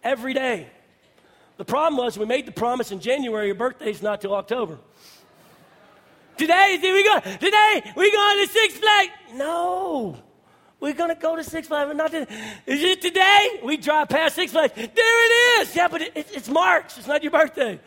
every 0.03 0.33
day. 0.33 0.67
The 1.57 1.65
problem 1.65 1.97
was 1.97 2.19
we 2.19 2.25
made 2.25 2.45
the 2.45 2.51
promise 2.51 2.91
in 2.91 2.99
January, 2.99 3.47
your 3.47 3.55
birthday's 3.55 4.03
not 4.03 4.21
till 4.21 4.35
October. 4.35 4.77
Today, 6.37 6.77
we 6.83 7.03
go. 7.03 7.19
Today, 7.19 7.93
we 7.95 8.11
going 8.11 8.45
to 8.45 8.53
Six 8.53 8.75
Flags. 8.75 9.11
No. 9.33 10.17
We're 10.79 10.93
going 10.93 11.09
to 11.09 11.19
go 11.19 11.35
to 11.35 11.43
Six 11.43 11.67
Flags. 11.67 11.95
Not 11.95 12.11
to, 12.11 12.21
Is 12.65 12.83
it 12.83 13.01
today? 13.01 13.59
We 13.63 13.77
drive 13.77 14.09
past 14.09 14.35
Six 14.35 14.51
Flags. 14.51 14.73
There 14.75 14.85
it 14.87 15.61
is. 15.61 15.75
Yeah, 15.75 15.87
but 15.87 16.01
it, 16.01 16.11
it, 16.15 16.27
it's 16.33 16.49
March. 16.49 16.97
It's 16.97 17.07
not 17.07 17.23
your 17.23 17.31
birthday. 17.31 17.79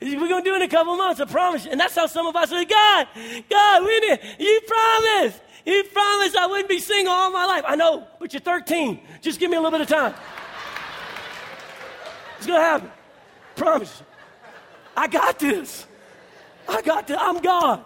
We're 0.00 0.28
going 0.28 0.44
to 0.44 0.50
do 0.50 0.54
it 0.54 0.62
in 0.62 0.62
a 0.62 0.68
couple 0.68 0.96
months, 0.96 1.20
I 1.20 1.24
promise 1.24 1.64
you. 1.64 1.72
And 1.72 1.80
that's 1.80 1.94
how 1.94 2.06
some 2.06 2.26
of 2.26 2.34
us 2.34 2.50
say, 2.50 2.64
God, 2.64 3.08
God, 3.50 3.82
we 3.84 4.00
need, 4.00 4.20
you 4.38 4.60
promised. 4.66 5.42
You 5.66 5.84
promised 5.92 6.36
I 6.36 6.46
wouldn't 6.46 6.68
be 6.68 6.78
single 6.78 7.12
all 7.12 7.30
my 7.30 7.44
life. 7.44 7.64
I 7.66 7.76
know, 7.76 8.06
but 8.18 8.32
you're 8.32 8.40
13. 8.40 9.00
Just 9.20 9.38
give 9.40 9.50
me 9.50 9.56
a 9.56 9.60
little 9.60 9.76
bit 9.76 9.82
of 9.82 9.88
time. 9.88 10.14
It's 12.38 12.46
going 12.46 12.60
to 12.60 12.64
happen. 12.64 12.90
Promise. 13.56 14.02
I 14.96 15.08
got 15.08 15.38
this. 15.38 15.86
I 16.68 16.80
got 16.82 17.06
this. 17.06 17.18
I'm 17.20 17.40
God. 17.40 17.84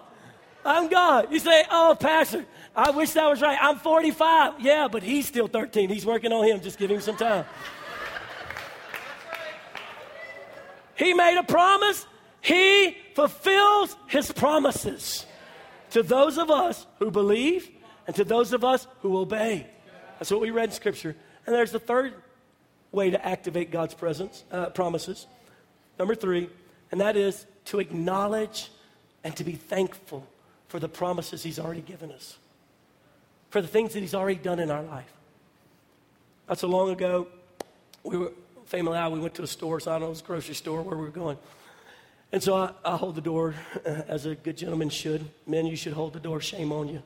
I'm 0.64 0.88
God. 0.88 1.32
You 1.32 1.38
say, 1.38 1.64
oh, 1.70 1.96
Pastor, 1.98 2.44
I 2.74 2.90
wish 2.90 3.10
that 3.12 3.28
was 3.28 3.42
right. 3.42 3.58
I'm 3.60 3.78
45. 3.78 4.60
Yeah, 4.60 4.88
but 4.90 5.02
he's 5.02 5.26
still 5.26 5.46
13. 5.46 5.90
He's 5.90 6.06
working 6.06 6.32
on 6.32 6.44
him. 6.44 6.60
Just 6.60 6.78
give 6.78 6.90
him 6.90 7.00
some 7.00 7.16
time. 7.16 7.44
He 10.94 11.12
made 11.12 11.36
a 11.36 11.42
promise. 11.42 12.06
He 12.40 12.96
fulfills 13.14 13.96
his 14.06 14.32
promises 14.32 15.26
to 15.90 16.02
those 16.02 16.38
of 16.38 16.50
us 16.50 16.86
who 16.98 17.10
believe 17.10 17.70
and 18.06 18.16
to 18.16 18.24
those 18.24 18.52
of 18.52 18.64
us 18.64 18.86
who 19.00 19.18
obey. 19.18 19.66
That's 20.18 20.30
what 20.30 20.40
we 20.40 20.50
read 20.50 20.70
in 20.70 20.70
Scripture. 20.70 21.14
And 21.46 21.54
there's 21.54 21.72
the 21.72 21.78
third 21.78 22.14
way 22.90 23.10
to 23.10 23.26
activate 23.26 23.70
God's 23.70 23.94
presence, 23.94 24.44
uh, 24.50 24.70
promises. 24.70 25.26
Number 25.98 26.14
three, 26.14 26.48
and 26.90 27.00
that 27.00 27.16
is 27.16 27.46
to 27.66 27.80
acknowledge 27.80 28.70
and 29.24 29.36
to 29.36 29.44
be 29.44 29.52
thankful 29.52 30.26
for 30.68 30.78
the 30.78 30.88
promises 30.88 31.42
He's 31.42 31.58
already 31.58 31.80
given 31.82 32.10
us 32.10 32.38
for 33.52 33.60
the 33.60 33.68
things 33.68 33.92
that 33.92 34.00
He's 34.00 34.14
already 34.14 34.40
done 34.40 34.58
in 34.58 34.70
our 34.70 34.82
life. 34.82 35.12
Not 36.48 36.58
so 36.58 36.68
long 36.68 36.88
ago, 36.88 37.28
we 38.02 38.16
were, 38.16 38.32
family 38.64 38.96
I, 38.96 39.08
we 39.08 39.20
went 39.20 39.34
to 39.34 39.42
a 39.42 39.46
store, 39.46 39.78
so 39.78 39.90
I 39.90 39.94
don't 39.94 40.00
know, 40.00 40.06
it 40.06 40.10
was 40.10 40.20
a 40.22 40.24
grocery 40.24 40.54
store 40.54 40.80
where 40.80 40.96
we 40.96 41.04
were 41.04 41.10
going. 41.10 41.36
And 42.32 42.42
so 42.42 42.54
I, 42.54 42.72
I 42.82 42.96
hold 42.96 43.14
the 43.14 43.20
door 43.20 43.54
uh, 43.86 43.90
as 44.08 44.24
a 44.24 44.34
good 44.34 44.56
gentleman 44.56 44.88
should. 44.88 45.28
Men, 45.46 45.66
you 45.66 45.76
should 45.76 45.92
hold 45.92 46.14
the 46.14 46.18
door. 46.18 46.40
Shame 46.40 46.72
on 46.72 46.88
you 46.88 47.02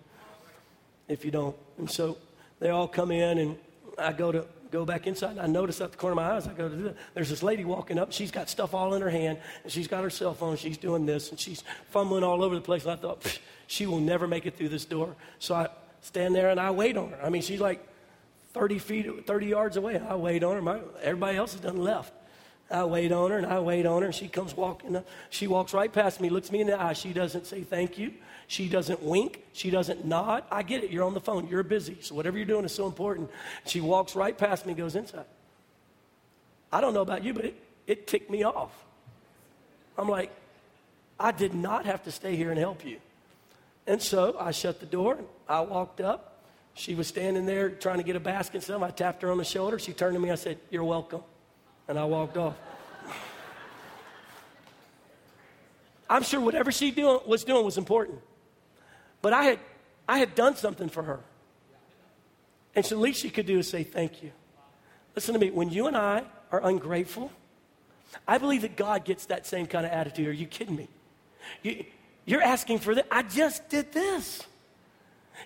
if 1.08 1.24
you 1.24 1.32
don't. 1.32 1.56
And 1.78 1.90
so 1.90 2.16
they 2.60 2.70
all 2.70 2.86
come 2.86 3.10
in, 3.10 3.38
and 3.38 3.58
I 3.98 4.12
go 4.12 4.30
to 4.30 4.46
go 4.70 4.84
back 4.84 5.08
inside. 5.08 5.32
And 5.32 5.40
I 5.40 5.46
notice 5.48 5.80
out 5.80 5.90
the 5.90 5.98
corner 5.98 6.12
of 6.12 6.16
my 6.16 6.36
eyes, 6.36 6.46
I 6.46 6.52
go 6.52 6.68
to 6.68 6.76
do. 6.76 6.94
There's 7.14 7.28
this 7.28 7.42
lady 7.42 7.64
walking 7.64 7.98
up. 7.98 8.12
She's 8.12 8.30
got 8.30 8.48
stuff 8.48 8.72
all 8.72 8.94
in 8.94 9.02
her 9.02 9.10
hand, 9.10 9.38
and 9.64 9.72
she's 9.72 9.88
got 9.88 10.04
her 10.04 10.10
cell 10.10 10.32
phone. 10.32 10.56
She's 10.56 10.78
doing 10.78 11.06
this, 11.06 11.30
and 11.30 11.40
she's 11.40 11.64
fumbling 11.90 12.22
all 12.22 12.44
over 12.44 12.54
the 12.54 12.60
place. 12.60 12.84
And 12.84 12.92
I 12.92 12.96
thought, 12.96 13.40
she 13.66 13.86
will 13.86 13.98
never 13.98 14.28
make 14.28 14.46
it 14.46 14.56
through 14.56 14.68
this 14.68 14.84
door. 14.84 15.16
So 15.40 15.56
I 15.56 15.68
stand 16.06 16.34
there 16.34 16.50
and 16.50 16.60
I 16.60 16.70
wait 16.70 16.96
on 16.96 17.10
her. 17.10 17.18
I 17.22 17.30
mean, 17.30 17.42
she's 17.42 17.60
like 17.60 17.86
30 18.54 18.78
feet, 18.78 19.26
30 19.26 19.46
yards 19.46 19.76
away. 19.76 19.98
I 19.98 20.14
wait 20.14 20.44
on 20.44 20.54
her. 20.54 20.62
My, 20.62 20.80
everybody 21.02 21.36
else 21.36 21.52
has 21.52 21.60
done 21.60 21.78
left. 21.78 22.12
I 22.70 22.84
wait 22.84 23.12
on 23.12 23.30
her 23.30 23.38
and 23.38 23.46
I 23.46 23.58
wait 23.58 23.86
on 23.86 24.02
her. 24.02 24.06
And 24.06 24.14
she 24.14 24.28
comes 24.28 24.56
walking 24.56 24.96
up. 24.96 25.06
She 25.30 25.46
walks 25.46 25.74
right 25.74 25.92
past 25.92 26.20
me, 26.20 26.30
looks 26.30 26.50
me 26.50 26.60
in 26.60 26.68
the 26.68 26.80
eye. 26.80 26.92
She 26.92 27.12
doesn't 27.12 27.46
say 27.46 27.62
thank 27.62 27.98
you. 27.98 28.12
She 28.46 28.68
doesn't 28.68 29.02
wink. 29.02 29.42
She 29.52 29.70
doesn't 29.70 30.04
nod. 30.04 30.44
I 30.50 30.62
get 30.62 30.84
it. 30.84 30.90
You're 30.90 31.04
on 31.04 31.14
the 31.14 31.20
phone. 31.20 31.48
You're 31.48 31.64
busy. 31.64 31.98
So 32.00 32.14
whatever 32.14 32.36
you're 32.36 32.46
doing 32.46 32.64
is 32.64 32.72
so 32.72 32.86
important. 32.86 33.30
She 33.66 33.80
walks 33.80 34.14
right 34.14 34.36
past 34.36 34.64
me 34.64 34.74
goes 34.74 34.94
inside. 34.94 35.26
I 36.72 36.80
don't 36.80 36.94
know 36.94 37.02
about 37.02 37.24
you, 37.24 37.34
but 37.34 37.46
it, 37.46 37.56
it 37.86 38.06
ticked 38.06 38.30
me 38.30 38.44
off. 38.44 38.72
I'm 39.98 40.08
like, 40.08 40.30
I 41.18 41.32
did 41.32 41.54
not 41.54 41.86
have 41.86 42.04
to 42.04 42.12
stay 42.12 42.36
here 42.36 42.50
and 42.50 42.58
help 42.58 42.84
you. 42.84 42.98
And 43.86 44.02
so 44.02 44.36
I 44.38 44.50
shut 44.50 44.80
the 44.80 44.86
door. 44.86 45.18
I 45.48 45.60
walked 45.60 46.00
up. 46.00 46.44
She 46.74 46.94
was 46.94 47.06
standing 47.06 47.46
there 47.46 47.70
trying 47.70 47.98
to 47.98 48.02
get 48.02 48.16
a 48.16 48.20
basket 48.20 48.56
and 48.56 48.64
stuff. 48.64 48.82
I 48.82 48.90
tapped 48.90 49.22
her 49.22 49.30
on 49.30 49.38
the 49.38 49.44
shoulder. 49.44 49.78
She 49.78 49.92
turned 49.92 50.14
to 50.14 50.20
me. 50.20 50.30
I 50.30 50.34
said, 50.34 50.58
You're 50.70 50.84
welcome. 50.84 51.22
And 51.88 51.98
I 51.98 52.04
walked 52.04 52.36
off. 52.36 52.54
I'm 56.10 56.22
sure 56.22 56.40
whatever 56.40 56.72
she 56.72 56.90
doing, 56.90 57.20
was 57.26 57.44
doing 57.44 57.64
was 57.64 57.78
important. 57.78 58.18
But 59.22 59.32
I 59.32 59.44
had, 59.44 59.58
I 60.08 60.18
had 60.18 60.34
done 60.34 60.56
something 60.56 60.88
for 60.88 61.02
her. 61.02 61.20
And 62.74 62.84
so 62.84 62.96
the 62.96 63.00
least 63.00 63.20
she 63.20 63.30
could 63.30 63.46
do 63.46 63.58
is 63.58 63.70
say 63.70 63.82
thank 63.82 64.22
you. 64.22 64.32
Listen 65.14 65.32
to 65.32 65.40
me. 65.40 65.50
When 65.50 65.70
you 65.70 65.86
and 65.86 65.96
I 65.96 66.24
are 66.52 66.62
ungrateful, 66.62 67.30
I 68.28 68.38
believe 68.38 68.62
that 68.62 68.76
God 68.76 69.04
gets 69.04 69.26
that 69.26 69.46
same 69.46 69.66
kind 69.66 69.86
of 69.86 69.92
attitude. 69.92 70.28
Are 70.28 70.32
you 70.32 70.46
kidding 70.46 70.76
me? 70.76 70.88
You, 71.62 71.84
you're 72.26 72.42
asking 72.42 72.80
for 72.80 72.94
this. 72.94 73.06
I 73.10 73.22
just 73.22 73.68
did 73.68 73.92
this. 73.92 74.42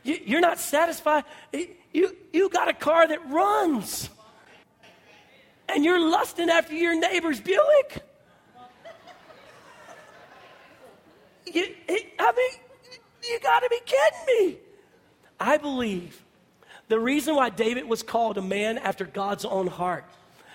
You, 0.03 0.39
are 0.39 0.41
not 0.41 0.59
satisfied. 0.59 1.25
You, 1.93 2.17
you 2.33 2.49
got 2.49 2.69
a 2.69 2.73
car 2.73 3.07
that 3.07 3.31
runs. 3.31 4.09
And 5.69 5.85
you're 5.85 6.01
lusting 6.01 6.49
after 6.49 6.75
your 6.75 6.99
neighbor's 6.99 7.39
Buick. 7.41 8.03
You, 11.53 11.67
I 12.19 12.33
mean, 12.33 12.61
you 13.29 13.41
got 13.41 13.61
to 13.61 13.69
be 13.69 13.81
kidding 13.85 14.49
me. 14.49 14.59
I 15.39 15.59
believe 15.59 16.23
the 16.89 16.99
reason 16.99 17.35
why 17.35 17.51
David 17.51 17.89
was 17.89 18.03
called 18.03 18.39
a 18.39 18.43
man 18.43 18.79
after 18.79 19.05
God's 19.05 19.45
own 19.45 19.67
heart 19.67 20.05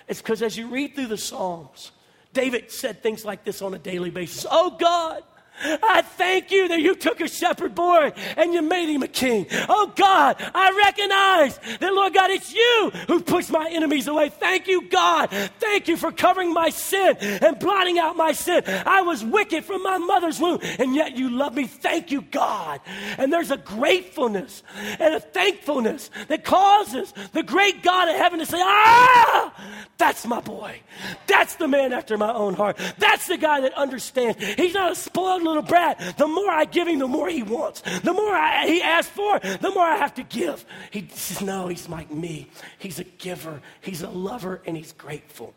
is 0.08 0.18
because 0.20 0.42
as 0.42 0.56
you 0.56 0.68
read 0.68 0.94
through 0.94 1.08
the 1.08 1.18
Psalms, 1.18 1.92
David 2.32 2.70
said 2.70 3.02
things 3.02 3.24
like 3.24 3.44
this 3.44 3.62
on 3.62 3.74
a 3.74 3.78
daily 3.78 4.10
basis 4.10 4.46
Oh 4.50 4.76
God, 4.78 5.22
I 5.62 6.02
thank 6.02 6.50
you 6.50 6.68
that 6.68 6.80
you 6.80 6.94
took 6.94 7.20
a 7.20 7.28
shepherd 7.28 7.74
boy 7.74 8.12
and 8.36 8.52
you 8.52 8.62
made 8.62 8.92
him 8.92 9.02
a 9.02 9.08
king. 9.08 9.46
Oh 9.68 9.92
God, 9.94 10.36
I 10.54 10.76
recognize 10.86 11.78
that, 11.78 11.92
Lord 11.92 12.14
God, 12.14 12.30
it's 12.30 12.54
you 12.54 12.90
who 13.06 13.20
pushed 13.20 13.50
my 13.50 13.68
enemies 13.70 14.06
away. 14.06 14.28
Thank 14.28 14.66
you, 14.66 14.88
God. 14.88 15.30
Thank 15.58 15.88
you 15.88 15.96
for 15.96 16.12
covering 16.12 16.52
my 16.52 16.70
sin 16.70 17.16
and 17.18 17.58
blotting 17.58 17.98
out 17.98 18.16
my 18.16 18.32
sin. 18.32 18.62
I 18.66 19.02
was 19.02 19.24
wicked 19.24 19.64
from 19.64 19.82
my 19.82 19.98
mother's 19.98 20.40
womb, 20.40 20.60
and 20.78 20.94
yet 20.94 21.16
you 21.16 21.30
love 21.30 21.54
me. 21.54 21.66
Thank 21.66 22.10
you, 22.10 22.22
God. 22.22 22.80
And 23.18 23.32
there's 23.32 23.50
a 23.50 23.56
gratefulness 23.56 24.62
and 24.98 25.14
a 25.14 25.20
thankfulness 25.20 26.10
that 26.28 26.44
causes 26.44 27.12
the 27.32 27.42
great 27.42 27.82
God 27.82 28.08
of 28.08 28.16
heaven 28.16 28.38
to 28.40 28.46
say, 28.46 28.60
Ah, 28.60 29.52
that's 29.98 30.26
my 30.26 30.40
boy. 30.40 30.80
That's 31.26 31.56
the 31.56 31.68
man 31.68 31.92
after 31.92 32.18
my 32.18 32.32
own 32.32 32.54
heart. 32.54 32.78
That's 32.98 33.26
the 33.26 33.36
guy 33.36 33.60
that 33.60 33.74
understands. 33.74 34.42
He's 34.56 34.74
not 34.74 34.92
a 34.92 34.94
spoiled 34.94 35.42
little 35.46 35.62
brat. 35.62 36.16
The 36.18 36.26
more 36.26 36.50
I 36.50 36.64
give 36.64 36.88
him, 36.88 36.98
the 36.98 37.08
more 37.08 37.28
he 37.28 37.42
wants. 37.42 37.80
The 37.80 38.12
more 38.12 38.34
I, 38.34 38.66
he 38.66 38.82
asks 38.82 39.12
for, 39.12 39.38
the 39.38 39.70
more 39.70 39.84
I 39.84 39.96
have 39.96 40.14
to 40.14 40.22
give. 40.22 40.64
He 40.90 41.08
says, 41.12 41.40
No, 41.40 41.68
he's 41.68 41.88
like 41.88 42.10
me. 42.10 42.50
He's 42.78 42.98
a 42.98 43.04
giver, 43.04 43.60
he's 43.80 44.02
a 44.02 44.10
lover, 44.10 44.62
and 44.66 44.76
he's 44.76 44.92
grateful. 44.92 45.54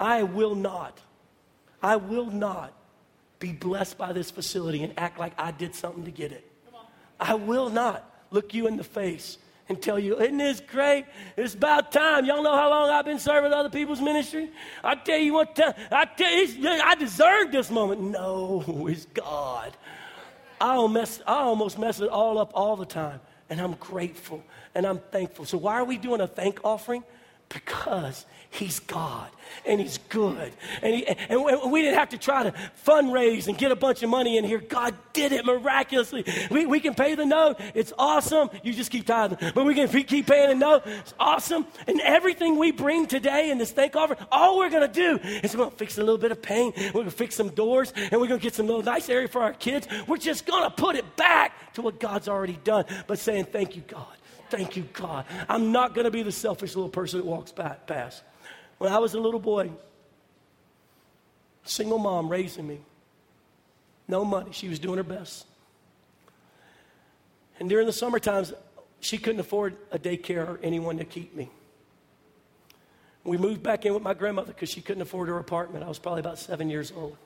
I 0.00 0.22
will 0.22 0.54
not, 0.54 1.00
I 1.82 1.96
will 1.96 2.30
not 2.30 2.72
be 3.38 3.52
blessed 3.52 3.98
by 3.98 4.12
this 4.12 4.30
facility 4.30 4.82
and 4.82 4.92
act 4.96 5.18
like 5.18 5.32
I 5.38 5.50
did 5.50 5.74
something 5.74 6.04
to 6.04 6.10
get 6.10 6.32
it. 6.32 6.44
I 7.20 7.34
will 7.34 7.70
not 7.70 8.04
look 8.30 8.54
you 8.54 8.66
in 8.66 8.76
the 8.76 8.84
face 8.84 9.38
and 9.68 9.80
tell 9.80 9.98
you, 9.98 10.18
isn't 10.20 10.38
this 10.38 10.60
great? 10.60 11.04
It's 11.36 11.54
about 11.54 11.92
time. 11.92 12.24
Y'all 12.24 12.42
know 12.42 12.56
how 12.56 12.70
long 12.70 12.90
I've 12.90 13.04
been 13.04 13.18
serving 13.18 13.52
other 13.52 13.68
people's 13.68 14.00
ministry? 14.00 14.50
I 14.82 14.94
tell 14.94 15.18
you 15.18 15.34
what, 15.34 15.58
I 15.92 16.04
tell 16.06 16.32
you, 16.32 16.68
I 16.68 16.94
deserve 16.94 17.52
this 17.52 17.70
moment. 17.70 18.00
No, 18.00 18.64
it's 18.88 19.04
God. 19.06 19.76
I 20.60 20.74
almost, 20.74 21.22
I 21.26 21.34
almost 21.34 21.78
mess 21.78 22.00
it 22.00 22.08
all 22.08 22.38
up 22.38 22.50
all 22.54 22.76
the 22.76 22.86
time. 22.86 23.20
And 23.50 23.60
I'm 23.60 23.74
grateful 23.74 24.42
and 24.74 24.86
I'm 24.86 24.98
thankful. 24.98 25.44
So, 25.44 25.56
why 25.56 25.74
are 25.74 25.84
we 25.84 25.96
doing 25.96 26.20
a 26.20 26.26
thank 26.26 26.60
offering? 26.64 27.02
Because 27.48 28.26
He's 28.50 28.80
God 28.80 29.30
and 29.66 29.80
He's 29.80 29.98
good. 30.08 30.52
And, 30.82 30.94
he, 30.94 31.06
and 31.06 31.70
we 31.70 31.82
didn't 31.82 31.98
have 31.98 32.08
to 32.10 32.18
try 32.18 32.44
to 32.44 32.52
fundraise 32.84 33.46
and 33.46 33.58
get 33.58 33.72
a 33.72 33.76
bunch 33.76 34.02
of 34.02 34.08
money 34.10 34.38
in 34.38 34.44
here. 34.44 34.58
God 34.58 34.94
did 35.12 35.32
it 35.32 35.44
miraculously. 35.44 36.24
We, 36.50 36.64
we 36.66 36.80
can 36.80 36.94
pay 36.94 37.14
the 37.14 37.26
note. 37.26 37.56
It's 37.74 37.92
awesome. 37.98 38.48
You 38.62 38.72
just 38.72 38.90
keep 38.90 39.06
tithing. 39.06 39.52
But 39.54 39.64
we 39.64 39.74
can 39.74 39.88
keep 39.88 40.26
paying 40.26 40.48
the 40.48 40.54
note. 40.54 40.82
It's 40.86 41.14
awesome. 41.20 41.66
And 41.86 42.00
everything 42.00 42.58
we 42.58 42.72
bring 42.72 43.06
today 43.06 43.50
in 43.50 43.58
this 43.58 43.70
thank 43.70 43.96
offering, 43.96 44.18
all 44.32 44.58
we're 44.58 44.70
going 44.70 44.90
to 44.90 44.92
do 44.92 45.18
is 45.42 45.54
we're 45.54 45.58
going 45.58 45.70
to 45.70 45.76
fix 45.76 45.98
a 45.98 46.02
little 46.02 46.18
bit 46.18 46.32
of 46.32 46.40
paint. 46.40 46.76
We're 46.76 46.92
going 46.92 47.04
to 47.04 47.10
fix 47.10 47.34
some 47.34 47.50
doors 47.50 47.92
and 47.96 48.12
we're 48.12 48.28
going 48.28 48.40
to 48.40 48.44
get 48.44 48.54
some 48.54 48.66
little 48.66 48.82
nice 48.82 49.08
area 49.08 49.28
for 49.28 49.42
our 49.42 49.52
kids. 49.52 49.86
We're 50.06 50.16
just 50.16 50.46
going 50.46 50.64
to 50.64 50.70
put 50.70 50.96
it 50.96 51.16
back 51.16 51.74
to 51.74 51.82
what 51.82 52.00
God's 52.00 52.28
already 52.28 52.58
done, 52.64 52.86
but 53.06 53.18
saying, 53.18 53.46
Thank 53.46 53.76
you, 53.76 53.82
God. 53.82 54.17
Thank 54.50 54.76
you, 54.76 54.88
God. 54.92 55.26
I'm 55.48 55.72
not 55.72 55.94
going 55.94 56.04
to 56.04 56.10
be 56.10 56.22
the 56.22 56.32
selfish 56.32 56.74
little 56.74 56.90
person 56.90 57.20
that 57.20 57.26
walks 57.26 57.52
past. 57.52 58.22
When 58.78 58.92
I 58.92 58.98
was 58.98 59.14
a 59.14 59.20
little 59.20 59.40
boy, 59.40 59.70
single 61.64 61.98
mom 61.98 62.28
raising 62.28 62.66
me, 62.66 62.80
no 64.06 64.24
money. 64.24 64.52
She 64.52 64.68
was 64.68 64.78
doing 64.78 64.96
her 64.96 65.02
best. 65.02 65.46
And 67.60 67.68
during 67.68 67.86
the 67.86 67.92
summer 67.92 68.18
times, 68.18 68.52
she 69.00 69.18
couldn't 69.18 69.40
afford 69.40 69.76
a 69.90 69.98
daycare 69.98 70.48
or 70.48 70.60
anyone 70.62 70.98
to 70.98 71.04
keep 71.04 71.34
me. 71.34 71.50
We 73.24 73.36
moved 73.36 73.62
back 73.62 73.84
in 73.84 73.92
with 73.92 74.02
my 74.02 74.14
grandmother 74.14 74.52
because 74.52 74.70
she 74.70 74.80
couldn't 74.80 75.02
afford 75.02 75.28
her 75.28 75.38
apartment. 75.38 75.84
I 75.84 75.88
was 75.88 75.98
probably 75.98 76.20
about 76.20 76.38
seven 76.38 76.70
years 76.70 76.92
old. 76.96 77.16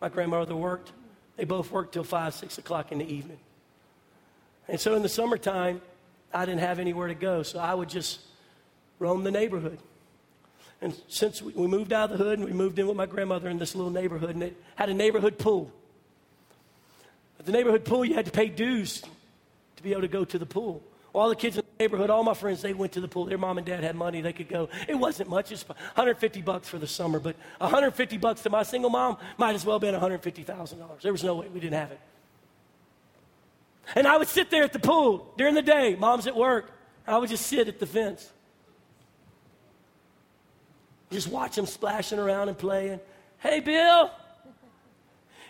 My 0.00 0.08
grandmother 0.08 0.56
worked. 0.56 0.92
They 1.36 1.44
both 1.44 1.70
worked 1.70 1.92
till 1.92 2.04
five, 2.04 2.34
six 2.34 2.58
o'clock 2.58 2.90
in 2.90 2.98
the 2.98 3.06
evening. 3.06 3.38
And 4.68 4.80
so 4.80 4.94
in 4.96 5.02
the 5.02 5.08
summertime, 5.08 5.80
I 6.36 6.44
didn't 6.44 6.60
have 6.60 6.78
anywhere 6.78 7.08
to 7.08 7.14
go, 7.14 7.42
so 7.42 7.58
I 7.58 7.72
would 7.72 7.88
just 7.88 8.20
roam 8.98 9.24
the 9.24 9.30
neighborhood. 9.30 9.78
And 10.82 10.94
since 11.08 11.40
we 11.40 11.66
moved 11.66 11.94
out 11.94 12.12
of 12.12 12.18
the 12.18 12.22
hood 12.22 12.38
and 12.38 12.46
we 12.46 12.52
moved 12.52 12.78
in 12.78 12.86
with 12.86 12.96
my 12.96 13.06
grandmother 13.06 13.48
in 13.48 13.58
this 13.58 13.74
little 13.74 13.90
neighborhood, 13.90 14.34
and 14.34 14.42
it 14.42 14.62
had 14.74 14.90
a 14.90 14.94
neighborhood 14.94 15.38
pool. 15.38 15.72
At 17.40 17.46
the 17.46 17.52
neighborhood 17.52 17.86
pool, 17.86 18.04
you 18.04 18.12
had 18.12 18.26
to 18.26 18.30
pay 18.30 18.50
dues 18.50 19.02
to 19.76 19.82
be 19.82 19.92
able 19.92 20.02
to 20.02 20.08
go 20.08 20.26
to 20.26 20.38
the 20.38 20.44
pool. 20.44 20.82
All 21.14 21.30
the 21.30 21.36
kids 21.36 21.56
in 21.56 21.64
the 21.78 21.82
neighborhood, 21.82 22.10
all 22.10 22.22
my 22.22 22.34
friends, 22.34 22.60
they 22.60 22.74
went 22.74 22.92
to 22.92 23.00
the 23.00 23.08
pool. 23.08 23.24
Their 23.24 23.38
mom 23.38 23.56
and 23.56 23.66
dad 23.66 23.82
had 23.82 23.96
money, 23.96 24.20
they 24.20 24.34
could 24.34 24.50
go. 24.50 24.68
It 24.86 24.94
wasn't 24.94 25.30
much, 25.30 25.50
it's 25.50 25.66
150 25.66 26.42
bucks 26.42 26.68
for 26.68 26.76
the 26.76 26.86
summer, 26.86 27.18
but 27.18 27.36
150 27.58 28.18
bucks 28.18 28.42
to 28.42 28.50
my 28.50 28.62
single 28.62 28.90
mom 28.90 29.16
might 29.38 29.54
as 29.54 29.64
well 29.64 29.80
have 29.80 29.80
been 29.80 29.98
$150,000. 29.98 31.00
There 31.00 31.12
was 31.12 31.24
no 31.24 31.36
way 31.36 31.48
we 31.48 31.60
didn't 31.60 31.78
have 31.78 31.92
it. 31.92 32.00
And 33.94 34.06
I 34.06 34.16
would 34.16 34.28
sit 34.28 34.50
there 34.50 34.64
at 34.64 34.72
the 34.72 34.78
pool 34.78 35.32
during 35.36 35.54
the 35.54 35.62
day. 35.62 35.94
Mom's 35.94 36.26
at 36.26 36.36
work. 36.36 36.72
I 37.06 37.18
would 37.18 37.28
just 37.28 37.46
sit 37.46 37.68
at 37.68 37.78
the 37.78 37.86
fence. 37.86 38.32
Just 41.10 41.28
watch 41.28 41.54
them 41.54 41.66
splashing 41.66 42.18
around 42.18 42.48
and 42.48 42.58
playing. 42.58 42.98
Hey, 43.38 43.60
Bill, 43.60 44.10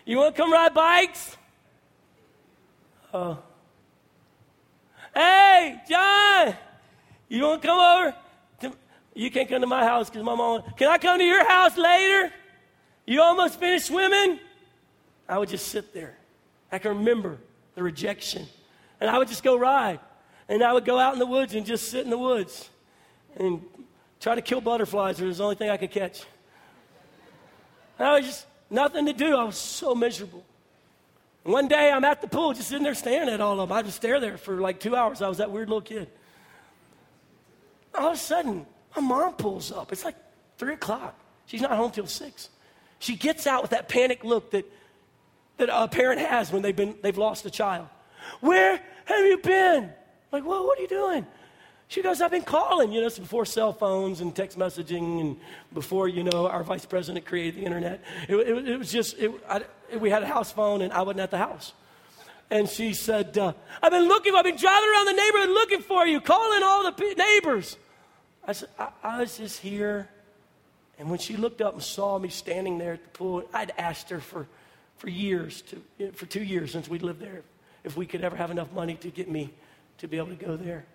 you 0.05 0.17
want 0.17 0.35
to 0.35 0.41
come 0.41 0.51
ride 0.51 0.73
bikes? 0.73 1.35
Oh. 3.13 3.39
Hey, 5.15 5.81
John, 5.89 6.55
you 7.27 7.41
want 7.43 7.61
to 7.61 7.67
come 7.67 7.79
over? 7.79 8.15
You 9.15 9.31
can't 9.31 9.49
come 9.49 9.61
to 9.61 9.67
my 9.67 9.83
house 9.83 10.11
because 10.11 10.23
my 10.23 10.35
mom. 10.35 10.61
Can 10.77 10.89
I 10.89 10.99
come 10.99 11.17
to 11.17 11.25
your 11.25 11.47
house 11.47 11.75
later? 11.75 12.31
You 13.07 13.23
almost 13.23 13.59
finished 13.59 13.87
swimming? 13.87 14.39
I 15.27 15.39
would 15.39 15.49
just 15.49 15.69
sit 15.69 15.91
there. 15.91 16.15
I 16.71 16.77
can 16.77 16.99
remember 16.99 17.39
the 17.77 17.83
rejection. 17.83 18.47
And 18.99 19.07
I 19.07 19.19
would 19.19 19.27
just 19.27 19.43
go 19.43 19.55
ride. 19.55 19.99
And 20.49 20.63
I 20.63 20.73
would 20.73 20.83
go 20.83 20.97
out 20.97 21.13
in 21.13 21.19
the 21.19 21.27
woods 21.27 21.53
and 21.53 21.63
just 21.63 21.91
sit 21.91 22.03
in 22.03 22.09
the 22.09 22.17
woods 22.17 22.69
and 23.37 23.61
try 24.19 24.33
to 24.33 24.41
kill 24.41 24.61
butterflies. 24.61 25.21
It 25.21 25.27
was 25.27 25.37
the 25.37 25.43
only 25.43 25.55
thing 25.57 25.69
I 25.69 25.77
could 25.77 25.91
catch. 25.91 26.23
And 27.99 28.07
I 28.07 28.17
was 28.17 28.25
just 28.25 28.45
nothing 28.71 29.05
to 29.05 29.13
do. 29.13 29.35
I 29.35 29.43
was 29.43 29.57
so 29.57 29.93
miserable. 29.93 30.43
And 31.43 31.53
one 31.53 31.67
day 31.67 31.91
I'm 31.91 32.03
at 32.03 32.19
the 32.19 32.27
pool 32.27 32.53
just 32.53 32.69
sitting 32.69 32.83
there 32.83 32.95
staring 32.95 33.29
at 33.29 33.41
all 33.41 33.59
of 33.59 33.69
them. 33.69 33.77
I 33.77 33.83
just 33.83 33.97
stare 33.97 34.19
there 34.19 34.39
for 34.39 34.59
like 34.59 34.79
two 34.79 34.95
hours. 34.95 35.21
I 35.21 35.29
was 35.29 35.37
that 35.37 35.51
weird 35.51 35.69
little 35.69 35.81
kid. 35.81 36.09
All 37.93 38.07
of 38.07 38.15
a 38.15 38.17
sudden, 38.17 38.65
my 38.95 39.03
mom 39.03 39.33
pulls 39.33 39.71
up. 39.71 39.91
It's 39.91 40.03
like 40.03 40.15
three 40.57 40.73
o'clock. 40.73 41.15
She's 41.45 41.61
not 41.61 41.73
home 41.73 41.91
till 41.91 42.07
six. 42.07 42.49
She 42.97 43.15
gets 43.15 43.45
out 43.45 43.61
with 43.61 43.69
that 43.69 43.87
panic 43.87 44.23
look 44.23 44.49
that 44.49 44.65
that 45.57 45.69
a 45.71 45.87
parent 45.87 46.21
has 46.21 46.51
when 46.51 46.61
they've, 46.61 46.75
been, 46.75 46.95
they've 47.01 47.17
lost 47.17 47.45
a 47.45 47.49
child. 47.49 47.87
Where 48.39 48.79
have 49.05 49.25
you 49.25 49.37
been? 49.37 49.91
Like, 50.31 50.45
well, 50.45 50.65
what 50.65 50.77
are 50.77 50.81
you 50.81 50.87
doing? 50.87 51.25
She 51.89 52.01
goes, 52.01 52.21
I've 52.21 52.31
been 52.31 52.43
calling. 52.43 52.91
You 52.91 53.01
know, 53.01 53.07
it's 53.07 53.17
before 53.17 53.45
cell 53.45 53.71
phones 53.71 54.19
and 54.19 54.35
text 54.35 54.59
messaging 54.59 55.21
and 55.21 55.37
before, 55.73 56.09
you 56.09 56.23
know, 56.23 56.47
our 56.47 56.63
vice 56.63 56.85
president 56.85 57.25
created 57.25 57.55
the 57.55 57.65
internet. 57.65 58.03
It, 58.27 58.35
it, 58.35 58.67
it 58.67 58.77
was 58.77 58.91
just, 58.91 59.17
it, 59.17 59.31
I, 59.49 59.63
we 59.97 60.09
had 60.09 60.21
a 60.21 60.27
house 60.27 60.51
phone 60.51 60.81
and 60.81 60.91
I 60.91 61.01
wasn't 61.01 61.21
at 61.21 61.31
the 61.31 61.37
house. 61.37 61.73
And 62.49 62.67
she 62.67 62.93
said, 62.93 63.37
uh, 63.37 63.53
I've 63.81 63.91
been 63.91 64.07
looking, 64.07 64.35
I've 64.35 64.43
been 64.43 64.57
driving 64.57 64.89
around 64.89 65.05
the 65.05 65.13
neighborhood 65.13 65.49
looking 65.49 65.81
for 65.81 66.05
you, 66.05 66.21
calling 66.21 66.63
all 66.63 66.83
the 66.83 66.91
p- 66.91 67.13
neighbors. 67.13 67.77
I 68.45 68.53
said, 68.53 68.69
I, 68.77 68.89
I 69.03 69.19
was 69.19 69.37
just 69.37 69.59
here. 69.59 70.09
And 70.99 71.09
when 71.09 71.19
she 71.19 71.37
looked 71.37 71.61
up 71.61 71.73
and 71.73 71.83
saw 71.83 72.17
me 72.19 72.29
standing 72.29 72.77
there 72.77 72.93
at 72.93 73.03
the 73.03 73.09
pool, 73.09 73.43
I'd 73.53 73.71
asked 73.77 74.09
her 74.09 74.19
for, 74.19 74.47
for 74.97 75.09
years, 75.09 75.63
to, 75.63 76.11
for 76.11 76.25
two 76.25 76.43
years 76.43 76.71
since 76.71 76.87
we 76.89 76.99
lived 76.99 77.21
there, 77.21 77.43
if 77.83 77.95
we 77.95 78.05
could 78.05 78.23
ever 78.23 78.35
have 78.35 78.51
enough 78.51 78.71
money 78.73 78.95
to 78.95 79.09
get 79.09 79.29
me 79.29 79.53
to 79.99 80.07
be 80.07 80.17
able 80.17 80.29
to 80.29 80.35
go 80.35 80.57
there. 80.57 80.85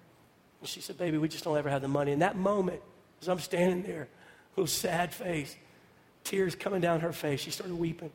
And 0.61 0.69
she 0.69 0.81
said, 0.81 0.99
Baby, 0.99 1.19
we 1.19 1.29
just 1.29 1.45
don't 1.45 1.57
ever 1.57 1.71
have 1.71 1.83
the 1.83 1.89
money. 1.89 2.13
In 2.13 2.21
that 2.21 2.37
moment, 2.37 2.81
as 3.21 3.29
I'm 3.29 3.39
standing 3.39 3.83
there, 3.83 4.09
little 4.57 4.67
sad 4.67 5.15
face, 5.15 5.57
tears 6.25 6.55
coming 6.55 6.81
down 6.81 7.01
her 7.01 7.13
face, 7.13 7.41
she 7.41 7.51
started 7.51 7.75
weeping. 7.75 8.11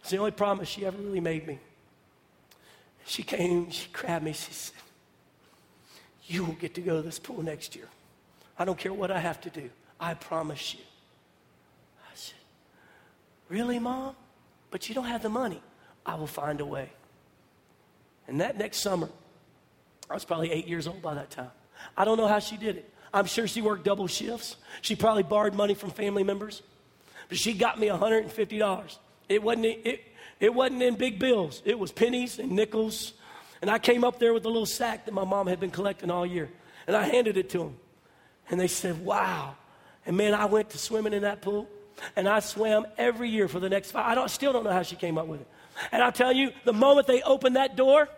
It's 0.00 0.10
the 0.10 0.18
only 0.18 0.30
promise 0.30 0.68
she 0.68 0.84
ever 0.86 0.96
really 0.96 1.20
made 1.20 1.46
me. 1.46 1.58
She 3.04 3.22
came, 3.22 3.70
she 3.70 3.88
grabbed 3.92 4.24
me, 4.24 4.32
she 4.32 4.52
said, 4.52 4.76
You 6.26 6.44
will 6.44 6.54
get 6.54 6.74
to 6.74 6.80
go 6.80 6.96
to 6.96 7.02
this 7.02 7.18
pool 7.18 7.42
next 7.42 7.74
year. 7.76 7.88
I 8.58 8.64
don't 8.64 8.78
care 8.78 8.92
what 8.92 9.10
I 9.10 9.18
have 9.18 9.40
to 9.42 9.50
do. 9.50 9.70
I 9.98 10.14
promise 10.14 10.74
you. 10.74 10.80
I 12.04 12.14
said, 12.14 12.38
Really, 13.48 13.78
Mom? 13.78 14.14
But 14.72 14.88
you 14.88 14.94
don't 14.96 15.04
have 15.04 15.22
the 15.22 15.28
money. 15.28 15.62
I 16.04 16.16
will 16.16 16.26
find 16.26 16.60
a 16.60 16.66
way. 16.66 16.90
And 18.26 18.40
that 18.40 18.58
next 18.58 18.78
summer, 18.78 19.08
I 20.10 20.14
was 20.14 20.24
probably 20.24 20.50
eight 20.50 20.66
years 20.66 20.88
old 20.88 21.02
by 21.02 21.14
that 21.14 21.30
time. 21.30 21.50
I 21.96 22.04
don't 22.04 22.16
know 22.16 22.26
how 22.26 22.40
she 22.40 22.56
did 22.56 22.78
it. 22.78 22.92
I'm 23.14 23.26
sure 23.26 23.46
she 23.46 23.60
worked 23.60 23.84
double 23.84 24.06
shifts. 24.06 24.56
She 24.80 24.96
probably 24.96 25.22
borrowed 25.22 25.54
money 25.54 25.74
from 25.74 25.90
family 25.90 26.24
members. 26.24 26.62
But 27.28 27.38
she 27.38 27.52
got 27.52 27.78
me 27.78 27.88
$150. 27.88 28.98
It 29.28 29.42
wasn't, 29.42 29.66
it, 29.66 30.04
it 30.40 30.54
wasn't 30.54 30.82
in 30.82 30.96
big 30.96 31.18
bills, 31.18 31.62
it 31.64 31.78
was 31.78 31.92
pennies 31.92 32.38
and 32.38 32.52
nickels. 32.52 33.12
And 33.60 33.70
I 33.70 33.78
came 33.78 34.02
up 34.02 34.18
there 34.18 34.32
with 34.34 34.44
a 34.44 34.48
little 34.48 34.66
sack 34.66 35.04
that 35.04 35.12
my 35.12 35.24
mom 35.24 35.46
had 35.46 35.60
been 35.60 35.70
collecting 35.70 36.10
all 36.10 36.26
year. 36.26 36.50
And 36.86 36.96
I 36.96 37.04
handed 37.04 37.36
it 37.36 37.50
to 37.50 37.58
them. 37.58 37.76
And 38.50 38.58
they 38.58 38.66
said, 38.66 39.04
Wow. 39.04 39.54
And 40.04 40.16
man, 40.16 40.34
I 40.34 40.46
went 40.46 40.70
to 40.70 40.78
swimming 40.78 41.12
in 41.12 41.22
that 41.22 41.42
pool. 41.42 41.68
And 42.16 42.28
I 42.28 42.40
swam 42.40 42.86
every 42.98 43.28
year 43.28 43.48
for 43.48 43.60
the 43.60 43.68
next 43.68 43.92
five. 43.92 44.06
I 44.06 44.14
don't, 44.14 44.30
still 44.30 44.52
don't 44.52 44.64
know 44.64 44.72
how 44.72 44.82
she 44.82 44.96
came 44.96 45.18
up 45.18 45.26
with 45.26 45.40
it. 45.40 45.48
And 45.90 46.02
I'll 46.02 46.12
tell 46.12 46.32
you, 46.32 46.52
the 46.64 46.72
moment 46.72 47.06
they 47.06 47.22
opened 47.22 47.56
that 47.56 47.76
door, 47.76 48.08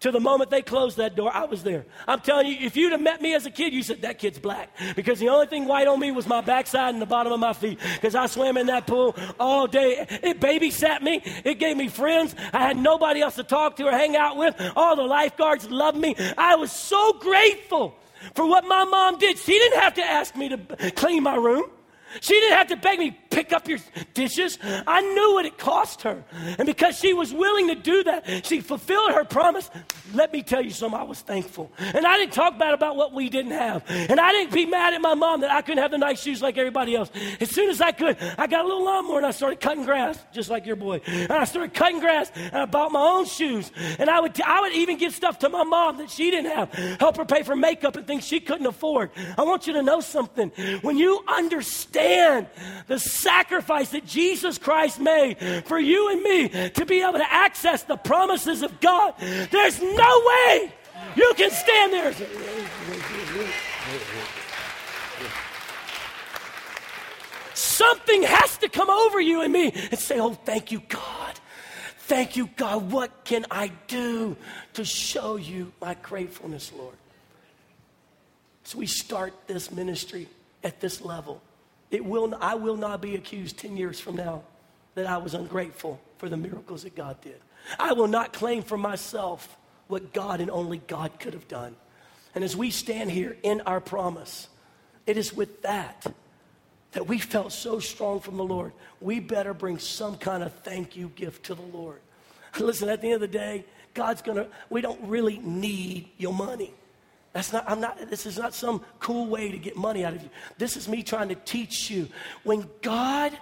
to 0.00 0.10
the 0.10 0.20
moment 0.20 0.50
they 0.50 0.62
closed 0.62 0.96
that 0.96 1.14
door, 1.14 1.30
I 1.32 1.44
was 1.44 1.62
there. 1.62 1.86
I'm 2.08 2.20
telling 2.20 2.48
you, 2.48 2.56
if 2.60 2.76
you'd 2.76 2.90
have 2.90 3.00
met 3.00 3.22
me 3.22 3.34
as 3.34 3.46
a 3.46 3.50
kid, 3.50 3.72
you 3.72 3.84
said, 3.84 4.02
that 4.02 4.18
kid's 4.18 4.38
black. 4.38 4.76
Because 4.96 5.20
the 5.20 5.28
only 5.28 5.46
thing 5.46 5.66
white 5.66 5.86
on 5.86 6.00
me 6.00 6.10
was 6.10 6.26
my 6.26 6.40
backside 6.40 6.92
and 6.92 7.00
the 7.00 7.06
bottom 7.06 7.32
of 7.32 7.38
my 7.38 7.52
feet. 7.52 7.78
Because 7.94 8.16
I 8.16 8.26
swam 8.26 8.56
in 8.56 8.66
that 8.66 8.88
pool 8.88 9.14
all 9.38 9.68
day. 9.68 10.04
It 10.10 10.40
babysat 10.40 11.02
me. 11.02 11.22
It 11.44 11.60
gave 11.60 11.76
me 11.76 11.86
friends. 11.86 12.34
I 12.52 12.62
had 12.62 12.76
nobody 12.76 13.20
else 13.20 13.36
to 13.36 13.44
talk 13.44 13.76
to 13.76 13.86
or 13.86 13.92
hang 13.92 14.16
out 14.16 14.36
with. 14.36 14.60
All 14.74 14.96
the 14.96 15.04
lifeguards 15.04 15.70
loved 15.70 15.98
me. 15.98 16.16
I 16.36 16.56
was 16.56 16.72
so 16.72 17.12
grateful 17.14 17.96
for 18.34 18.44
what 18.44 18.64
my 18.64 18.84
mom 18.84 19.18
did. 19.18 19.38
She 19.38 19.52
didn't 19.52 19.80
have 19.80 19.94
to 19.94 20.04
ask 20.04 20.34
me 20.34 20.48
to 20.48 20.90
clean 20.96 21.22
my 21.22 21.36
room. 21.36 21.70
She 22.20 22.34
didn't 22.34 22.58
have 22.58 22.66
to 22.68 22.76
beg 22.76 22.98
me, 22.98 23.16
pick 23.30 23.52
up 23.52 23.68
your 23.68 23.78
dishes. 24.14 24.58
I 24.62 25.00
knew 25.00 25.34
what 25.34 25.46
it 25.46 25.58
cost 25.58 26.02
her. 26.02 26.22
And 26.58 26.66
because 26.66 26.98
she 26.98 27.12
was 27.14 27.32
willing 27.32 27.68
to 27.68 27.74
do 27.74 28.04
that, 28.04 28.46
she 28.46 28.60
fulfilled 28.60 29.12
her 29.12 29.24
promise. 29.24 29.70
Let 30.12 30.32
me 30.32 30.42
tell 30.42 30.62
you 30.62 30.70
something, 30.70 30.98
I 30.98 31.04
was 31.04 31.20
thankful. 31.20 31.72
And 31.78 32.06
I 32.06 32.18
didn't 32.18 32.34
talk 32.34 32.58
bad 32.58 32.74
about 32.74 32.96
what 32.96 33.12
we 33.12 33.28
didn't 33.28 33.52
have. 33.52 33.84
And 33.88 34.20
I 34.20 34.32
didn't 34.32 34.52
be 34.52 34.66
mad 34.66 34.94
at 34.94 35.00
my 35.00 35.14
mom 35.14 35.40
that 35.40 35.50
I 35.50 35.62
couldn't 35.62 35.82
have 35.82 35.90
the 35.90 35.98
nice 35.98 36.20
shoes 36.20 36.42
like 36.42 36.58
everybody 36.58 36.94
else. 36.94 37.10
As 37.40 37.50
soon 37.50 37.70
as 37.70 37.80
I 37.80 37.92
could, 37.92 38.16
I 38.38 38.46
got 38.46 38.64
a 38.64 38.68
little 38.68 38.84
lawnmower 38.84 39.18
and 39.18 39.26
I 39.26 39.30
started 39.30 39.60
cutting 39.60 39.84
grass, 39.84 40.18
just 40.32 40.50
like 40.50 40.66
your 40.66 40.76
boy. 40.76 41.00
And 41.06 41.32
I 41.32 41.44
started 41.44 41.72
cutting 41.74 42.00
grass 42.00 42.30
and 42.34 42.56
I 42.56 42.66
bought 42.66 42.92
my 42.92 43.00
own 43.00 43.24
shoes. 43.24 43.70
And 43.98 44.10
I 44.10 44.20
would, 44.20 44.40
I 44.42 44.60
would 44.60 44.72
even 44.72 44.98
give 44.98 45.14
stuff 45.14 45.38
to 45.40 45.48
my 45.48 45.64
mom 45.64 45.98
that 45.98 46.10
she 46.10 46.30
didn't 46.30 46.50
have, 46.50 46.72
help 47.00 47.16
her 47.16 47.24
pay 47.24 47.42
for 47.42 47.56
makeup 47.56 47.96
and 47.96 48.06
things 48.06 48.26
she 48.26 48.40
couldn't 48.40 48.66
afford. 48.66 49.10
I 49.38 49.42
want 49.42 49.66
you 49.66 49.72
to 49.74 49.82
know 49.82 50.00
something. 50.00 50.50
When 50.82 50.98
you 50.98 51.24
understand 51.28 52.01
understand 52.02 52.46
the 52.86 52.98
sacrifice 52.98 53.90
that 53.90 54.06
Jesus 54.06 54.58
Christ 54.58 55.00
made 55.00 55.64
for 55.66 55.78
you 55.78 56.10
and 56.10 56.22
me 56.22 56.70
to 56.70 56.84
be 56.84 57.02
able 57.02 57.18
to 57.18 57.32
access 57.32 57.82
the 57.84 57.96
promises 57.96 58.62
of 58.62 58.80
God, 58.80 59.14
there's 59.18 59.80
no 59.80 60.22
way 60.26 60.72
you 61.16 61.32
can 61.36 61.50
stand 61.50 61.92
there. 61.92 62.14
Something 67.54 68.22
has 68.22 68.58
to 68.58 68.68
come 68.68 68.90
over 68.90 69.20
you 69.20 69.42
and 69.42 69.52
me 69.52 69.72
and 69.72 69.98
say, 69.98 70.20
Oh, 70.20 70.34
thank 70.34 70.72
you, 70.72 70.82
God. 70.88 71.38
Thank 71.98 72.36
you, 72.36 72.48
God. 72.56 72.90
What 72.90 73.24
can 73.24 73.46
I 73.50 73.72
do 73.86 74.36
to 74.74 74.84
show 74.84 75.36
you 75.36 75.72
my 75.80 75.94
gratefulness, 75.94 76.72
Lord? 76.76 76.96
So 78.64 78.78
we 78.78 78.86
start 78.86 79.32
this 79.46 79.70
ministry 79.70 80.28
at 80.62 80.80
this 80.80 81.00
level. 81.00 81.40
It 81.92 82.04
will, 82.04 82.36
I 82.40 82.56
will 82.56 82.76
not 82.76 83.00
be 83.00 83.14
accused 83.14 83.58
10 83.58 83.76
years 83.76 84.00
from 84.00 84.16
now 84.16 84.42
that 84.94 85.06
I 85.06 85.18
was 85.18 85.34
ungrateful 85.34 86.00
for 86.18 86.28
the 86.28 86.36
miracles 86.36 86.82
that 86.82 86.96
God 86.96 87.20
did. 87.20 87.40
I 87.78 87.92
will 87.92 88.08
not 88.08 88.32
claim 88.32 88.62
for 88.62 88.78
myself 88.78 89.56
what 89.88 90.12
God 90.12 90.40
and 90.40 90.50
only 90.50 90.78
God 90.78 91.20
could 91.20 91.34
have 91.34 91.46
done. 91.46 91.76
And 92.34 92.42
as 92.42 92.56
we 92.56 92.70
stand 92.70 93.10
here 93.10 93.36
in 93.42 93.60
our 93.60 93.78
promise, 93.78 94.48
it 95.06 95.18
is 95.18 95.32
with 95.32 95.62
that 95.62 96.06
that 96.92 97.06
we 97.06 97.18
felt 97.18 97.52
so 97.52 97.78
strong 97.78 98.20
from 98.20 98.36
the 98.36 98.44
Lord. 98.44 98.72
We 99.00 99.18
better 99.18 99.54
bring 99.54 99.78
some 99.78 100.16
kind 100.16 100.42
of 100.42 100.52
thank 100.60 100.94
you 100.96 101.10
gift 101.14 101.46
to 101.46 101.54
the 101.54 101.62
Lord. 101.62 102.00
Listen, 102.58 102.88
at 102.88 103.00
the 103.00 103.08
end 103.08 103.14
of 103.14 103.20
the 103.20 103.28
day, 103.28 103.64
God's 103.94 104.22
gonna, 104.22 104.46
we 104.70 104.80
don't 104.80 105.00
really 105.02 105.38
need 105.38 106.10
your 106.18 106.34
money. 106.34 106.72
That's 107.32 107.52
not, 107.52 107.64
I'm 107.66 107.80
not, 107.80 108.10
this 108.10 108.26
is 108.26 108.38
not 108.38 108.54
some 108.54 108.82
cool 108.98 109.26
way 109.26 109.50
to 109.50 109.58
get 109.58 109.76
money 109.76 110.04
out 110.04 110.14
of 110.14 110.22
you. 110.22 110.28
This 110.58 110.76
is 110.76 110.88
me 110.88 111.02
trying 111.02 111.28
to 111.30 111.34
teach 111.34 111.90
you. 111.90 112.08
When 112.44 112.68
God 112.82 113.36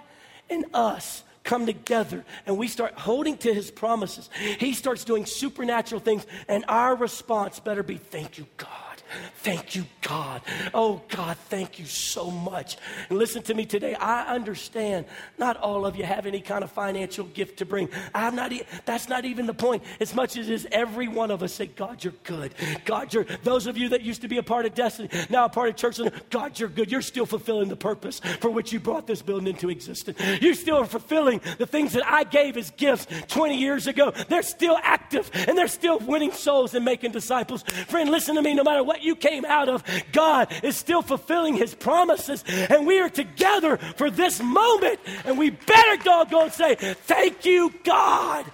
and 0.49 0.65
us 0.73 1.23
come 1.43 1.65
together 1.65 2.23
and 2.45 2.57
we 2.57 2.67
start 2.67 2.93
holding 2.93 3.37
to 3.39 3.53
his 3.53 3.69
promises, 3.69 4.29
he 4.59 4.73
starts 4.73 5.03
doing 5.03 5.25
supernatural 5.25 5.99
things, 5.99 6.25
and 6.47 6.63
our 6.67 6.95
response 6.95 7.59
better 7.59 7.83
be, 7.83 7.97
Thank 7.97 8.37
you, 8.37 8.47
God. 8.57 8.90
Thank 9.37 9.75
you, 9.75 9.85
God. 10.01 10.41
Oh, 10.73 11.01
God, 11.09 11.37
thank 11.49 11.79
you 11.79 11.85
so 11.85 12.29
much. 12.29 12.77
And 13.09 13.17
listen 13.17 13.41
to 13.43 13.53
me 13.53 13.65
today. 13.65 13.95
I 13.95 14.33
understand 14.33 15.05
not 15.37 15.57
all 15.57 15.85
of 15.85 15.95
you 15.95 16.03
have 16.03 16.25
any 16.25 16.41
kind 16.41 16.63
of 16.63 16.71
financial 16.71 17.25
gift 17.25 17.59
to 17.59 17.65
bring. 17.65 17.89
I'm 18.13 18.35
not, 18.35 18.51
that's 18.85 19.09
not 19.09 19.25
even 19.25 19.45
the 19.45 19.53
point. 19.53 19.83
As 19.99 20.13
much 20.13 20.37
as 20.37 20.49
is 20.49 20.67
every 20.71 21.07
one 21.07 21.31
of 21.31 21.43
us 21.43 21.53
say, 21.53 21.67
God, 21.67 22.03
you're 22.03 22.13
good. 22.23 22.53
God, 22.85 23.13
you're, 23.13 23.25
those 23.43 23.67
of 23.67 23.77
you 23.77 23.89
that 23.89 24.01
used 24.01 24.21
to 24.21 24.27
be 24.27 24.37
a 24.37 24.43
part 24.43 24.65
of 24.65 24.73
Destiny, 24.73 25.09
now 25.29 25.45
a 25.45 25.49
part 25.49 25.69
of 25.69 25.75
church, 25.75 25.99
God, 26.29 26.59
you're 26.59 26.69
good. 26.69 26.91
You're 26.91 27.01
still 27.01 27.25
fulfilling 27.25 27.69
the 27.69 27.75
purpose 27.75 28.19
for 28.39 28.49
which 28.49 28.71
you 28.71 28.79
brought 28.79 29.07
this 29.07 29.21
building 29.21 29.47
into 29.47 29.69
existence. 29.69 30.19
You're 30.41 30.53
still 30.53 30.83
fulfilling 30.85 31.41
the 31.57 31.65
things 31.65 31.93
that 31.93 32.05
I 32.05 32.23
gave 32.23 32.57
as 32.57 32.71
gifts 32.71 33.07
20 33.27 33.57
years 33.57 33.87
ago. 33.87 34.11
They're 34.29 34.43
still 34.43 34.77
active 34.81 35.29
and 35.33 35.57
they're 35.57 35.67
still 35.67 35.99
winning 35.99 36.31
souls 36.31 36.73
and 36.73 36.85
making 36.85 37.11
disciples. 37.11 37.63
Friend, 37.63 38.09
listen 38.09 38.35
to 38.35 38.41
me. 38.41 38.53
No 38.53 38.63
matter 38.63 38.83
what 38.83 39.00
you 39.03 39.15
came 39.15 39.45
out 39.45 39.69
of, 39.69 39.83
God 40.11 40.51
is 40.63 40.75
still 40.75 41.01
fulfilling 41.01 41.55
his 41.55 41.73
promises. 41.73 42.43
And 42.47 42.85
we 42.85 42.99
are 42.99 43.09
together 43.09 43.77
for 43.77 44.09
this 44.09 44.41
moment. 44.41 44.99
And 45.25 45.37
we 45.37 45.49
better 45.49 46.03
doggone 46.03 46.51
say, 46.51 46.75
Thank 46.75 47.45
you, 47.45 47.73
God, 47.83 48.45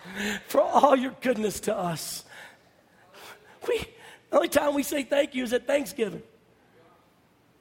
for 0.48 0.62
all 0.62 0.96
your 0.96 1.14
goodness 1.22 1.60
to 1.62 1.76
us. 1.76 2.24
We, 3.68 3.80
the 4.30 4.36
only 4.36 4.50
time 4.50 4.74
we 4.74 4.84
say 4.84 5.04
thank 5.04 5.36
you 5.36 5.44
is 5.44 5.54
at 5.54 5.68
Thanksgiving. 5.68 6.24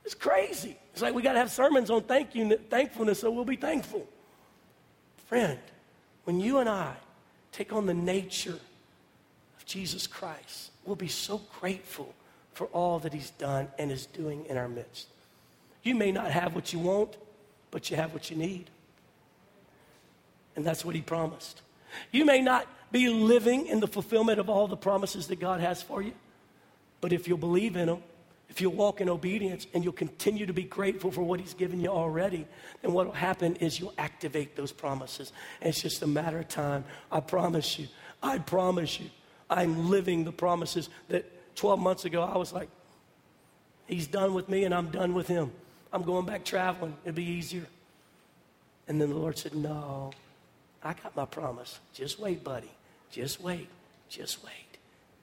It's 0.05 0.14
crazy. 0.14 0.77
It's 0.92 1.03
like 1.03 1.14
we 1.14 1.22
got 1.22 1.33
to 1.33 1.40
have 1.40 1.51
sermons 1.51 1.90
on 1.90 2.03
thank 2.03 2.35
you, 2.35 2.57
thankfulness, 2.70 3.20
so 3.20 3.31
we'll 3.31 3.44
be 3.44 3.57
thankful. 3.57 4.07
Friend, 5.27 5.59
when 6.25 6.40
you 6.40 6.59
and 6.59 6.68
I 6.68 6.94
take 7.53 7.72
on 7.72 7.87
the 7.87 7.94
nature 7.94 8.59
of 9.59 9.66
Jesus 9.66 10.07
Christ, 10.07 10.70
we'll 10.85 10.96
be 10.96 11.09
so 11.09 11.40
grateful 11.61 12.14
for 12.57 12.66
all 12.66 12.99
that 13.01 13.12
He's 13.12 13.31
done 13.31 13.69
and 13.79 13.92
is 13.92 14.07
doing 14.07 14.47
in 14.47 14.57
our 14.57 14.69
midst. 14.69 15.09
You 15.83 15.95
may 15.95 16.11
not 16.11 16.31
have 16.31 16.55
what 16.55 16.73
you 16.73 16.79
want, 16.79 17.16
but 17.71 17.90
you 17.90 17.97
have 17.97 18.12
what 18.12 18.31
you 18.31 18.37
need. 18.37 18.71
And 20.57 20.64
that's 20.64 20.85
what 20.85 20.95
He 20.95 21.03
promised. 21.03 21.61
You 22.11 22.25
may 22.25 22.40
not 22.40 22.66
be 22.90 23.09
living 23.09 23.66
in 23.66 23.81
the 23.81 23.87
fulfillment 23.87 24.40
of 24.40 24.49
all 24.49 24.69
the 24.69 24.77
promises 24.77 25.27
that 25.29 25.38
God 25.38 25.61
has 25.61 25.83
for 25.83 26.01
you, 26.01 26.12
but 27.01 27.12
if 27.12 27.29
you'll 27.29 27.38
believe 27.38 27.77
in 27.77 27.88
Him, 27.88 27.99
if 28.49 28.61
you'll 28.61 28.73
walk 28.73 29.01
in 29.03 29.11
obedience 29.11 29.66
and 29.75 29.85
you'll 29.85 29.92
continue 29.92 30.47
to 30.47 30.53
be 30.53 30.62
grateful 30.62 31.11
for 31.11 31.23
what 31.23 31.40
He's 31.40 31.55
given 31.55 31.81
you 31.81 31.88
already, 31.88 32.47
then 32.81 32.92
what 32.92 33.07
will 33.07 33.12
happen 33.12 33.57
is 33.57 33.79
you'll 33.79 33.95
activate 33.99 34.57
those 34.57 34.73
promises. 34.73 35.33
And 35.61 35.69
it's 35.69 35.83
just 35.83 36.01
a 36.01 36.07
matter 36.07 36.38
of 36.38 36.49
time. 36.49 36.85
I 37.12 37.21
promise 37.21 37.79
you. 37.79 37.88
I 38.23 38.38
promise 38.38 38.99
you. 38.99 39.11
I'm 39.51 39.90
living 39.90 40.25
the 40.25 40.33
promises 40.33 40.88
that 41.09 41.31
12 41.57 41.81
months 41.81 42.05
ago, 42.05 42.23
I 42.23 42.37
was 42.37 42.53
like, 42.53 42.69
He's 43.87 44.07
done 44.07 44.35
with 44.35 44.49
me, 44.49 44.64
and 44.64 44.75
I'm 44.75 44.90
done 44.90 45.14
with 45.14 45.29
him. 45.29 45.53
I'm 45.92 46.03
going 46.03 46.27
back 46.27 46.45
traveling. 46.45 46.97
It'll 47.05 47.14
be 47.14 47.25
easier. 47.25 47.66
And 48.88 49.01
then 49.01 49.11
the 49.11 49.16
Lord 49.16 49.38
said, 49.38 49.55
No, 49.55 50.12
I 50.83 50.92
got 50.95 51.14
my 51.16 51.25
promise. 51.25 51.79
Just 51.92 52.19
wait, 52.19 52.42
buddy. 52.42 52.71
Just 53.11 53.40
wait. 53.40 53.69
Just 54.09 54.45
wait. 54.45 54.53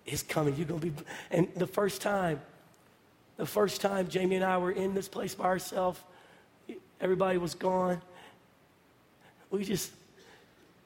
It's 0.05 0.23
coming. 0.23 0.55
You're 0.55 0.65
going 0.65 0.79
to 0.79 0.87
be. 0.87 1.03
And 1.31 1.49
the 1.55 1.67
first 1.67 2.01
time, 2.01 2.41
the 3.37 3.45
first 3.45 3.81
time 3.81 4.07
Jamie 4.07 4.35
and 4.35 4.45
I 4.45 4.57
were 4.57 4.71
in 4.71 4.93
this 4.93 5.07
place 5.07 5.35
by 5.35 5.45
ourselves, 5.45 5.99
everybody 6.99 7.37
was 7.37 7.55
gone. 7.55 8.01
We 9.49 9.63
just, 9.63 9.91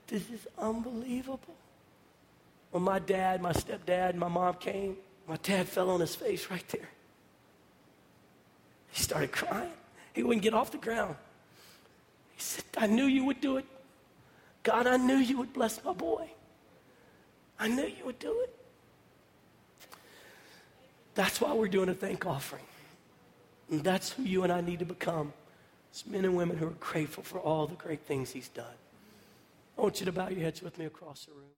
this 0.08 0.24
is 0.30 0.48
unbelievable. 0.58 1.56
When 2.72 2.84
my 2.84 3.00
dad, 3.00 3.42
my 3.42 3.54
stepdad, 3.54 4.12
and 4.12 4.20
my 4.20 4.28
mom 4.28 4.56
came, 4.56 4.98
my 5.28 5.38
dad 5.38 5.68
fell 5.68 5.90
on 5.90 6.00
his 6.00 6.16
face 6.16 6.50
right 6.50 6.68
there. 6.70 6.90
He 8.92 9.02
started 9.02 9.32
crying. 9.32 9.72
He 10.14 10.24
wouldn't 10.24 10.44
get 10.44 10.54
off 10.54 10.72
the 10.72 10.78
ground. 10.78 11.16
He 12.36 12.42
said, 12.42 12.64
I 12.78 12.88
knew 12.88 13.06
you 13.06 13.26
would 13.26 13.42
do 13.42 13.58
it. 13.58 13.66
God, 14.64 14.88
I 14.88 14.98
knew 14.98 15.16
you 15.16 15.38
would 15.38 15.54
bless 15.54 15.84
my 15.84 15.94
boy. 15.94 16.30
I 17.60 17.68
knew 17.68 17.86
you 17.86 18.06
would 18.06 18.20
do 18.20 18.40
it. 18.42 18.56
That's 21.16 21.42
why 21.42 21.54
we're 21.54 21.68
doing 21.68 21.90
a 21.90 21.94
thank 21.94 22.26
offering. 22.26 22.64
And 23.70 23.84
that's 23.84 24.12
who 24.12 24.24
you 24.24 24.44
and 24.44 24.54
I 24.54 24.62
need 24.62 24.80
to 24.80 24.86
become. 24.86 25.34
It's 25.90 26.06
men 26.06 26.26
and 26.26 26.38
women 26.38 26.58
who 26.58 26.68
are 26.68 26.76
grateful 26.80 27.24
for 27.24 27.40
all 27.40 27.66
the 27.66 27.76
great 27.76 28.02
things 28.02 28.32
he's 28.32 28.50
done. 28.50 28.66
I 29.78 29.82
want 29.82 30.00
you 30.00 30.06
to 30.06 30.12
bow 30.12 30.30
your 30.30 30.42
heads 30.42 30.62
with 30.62 30.78
me 30.78 30.86
across 30.86 31.26
the 31.26 31.32
room. 31.32 31.50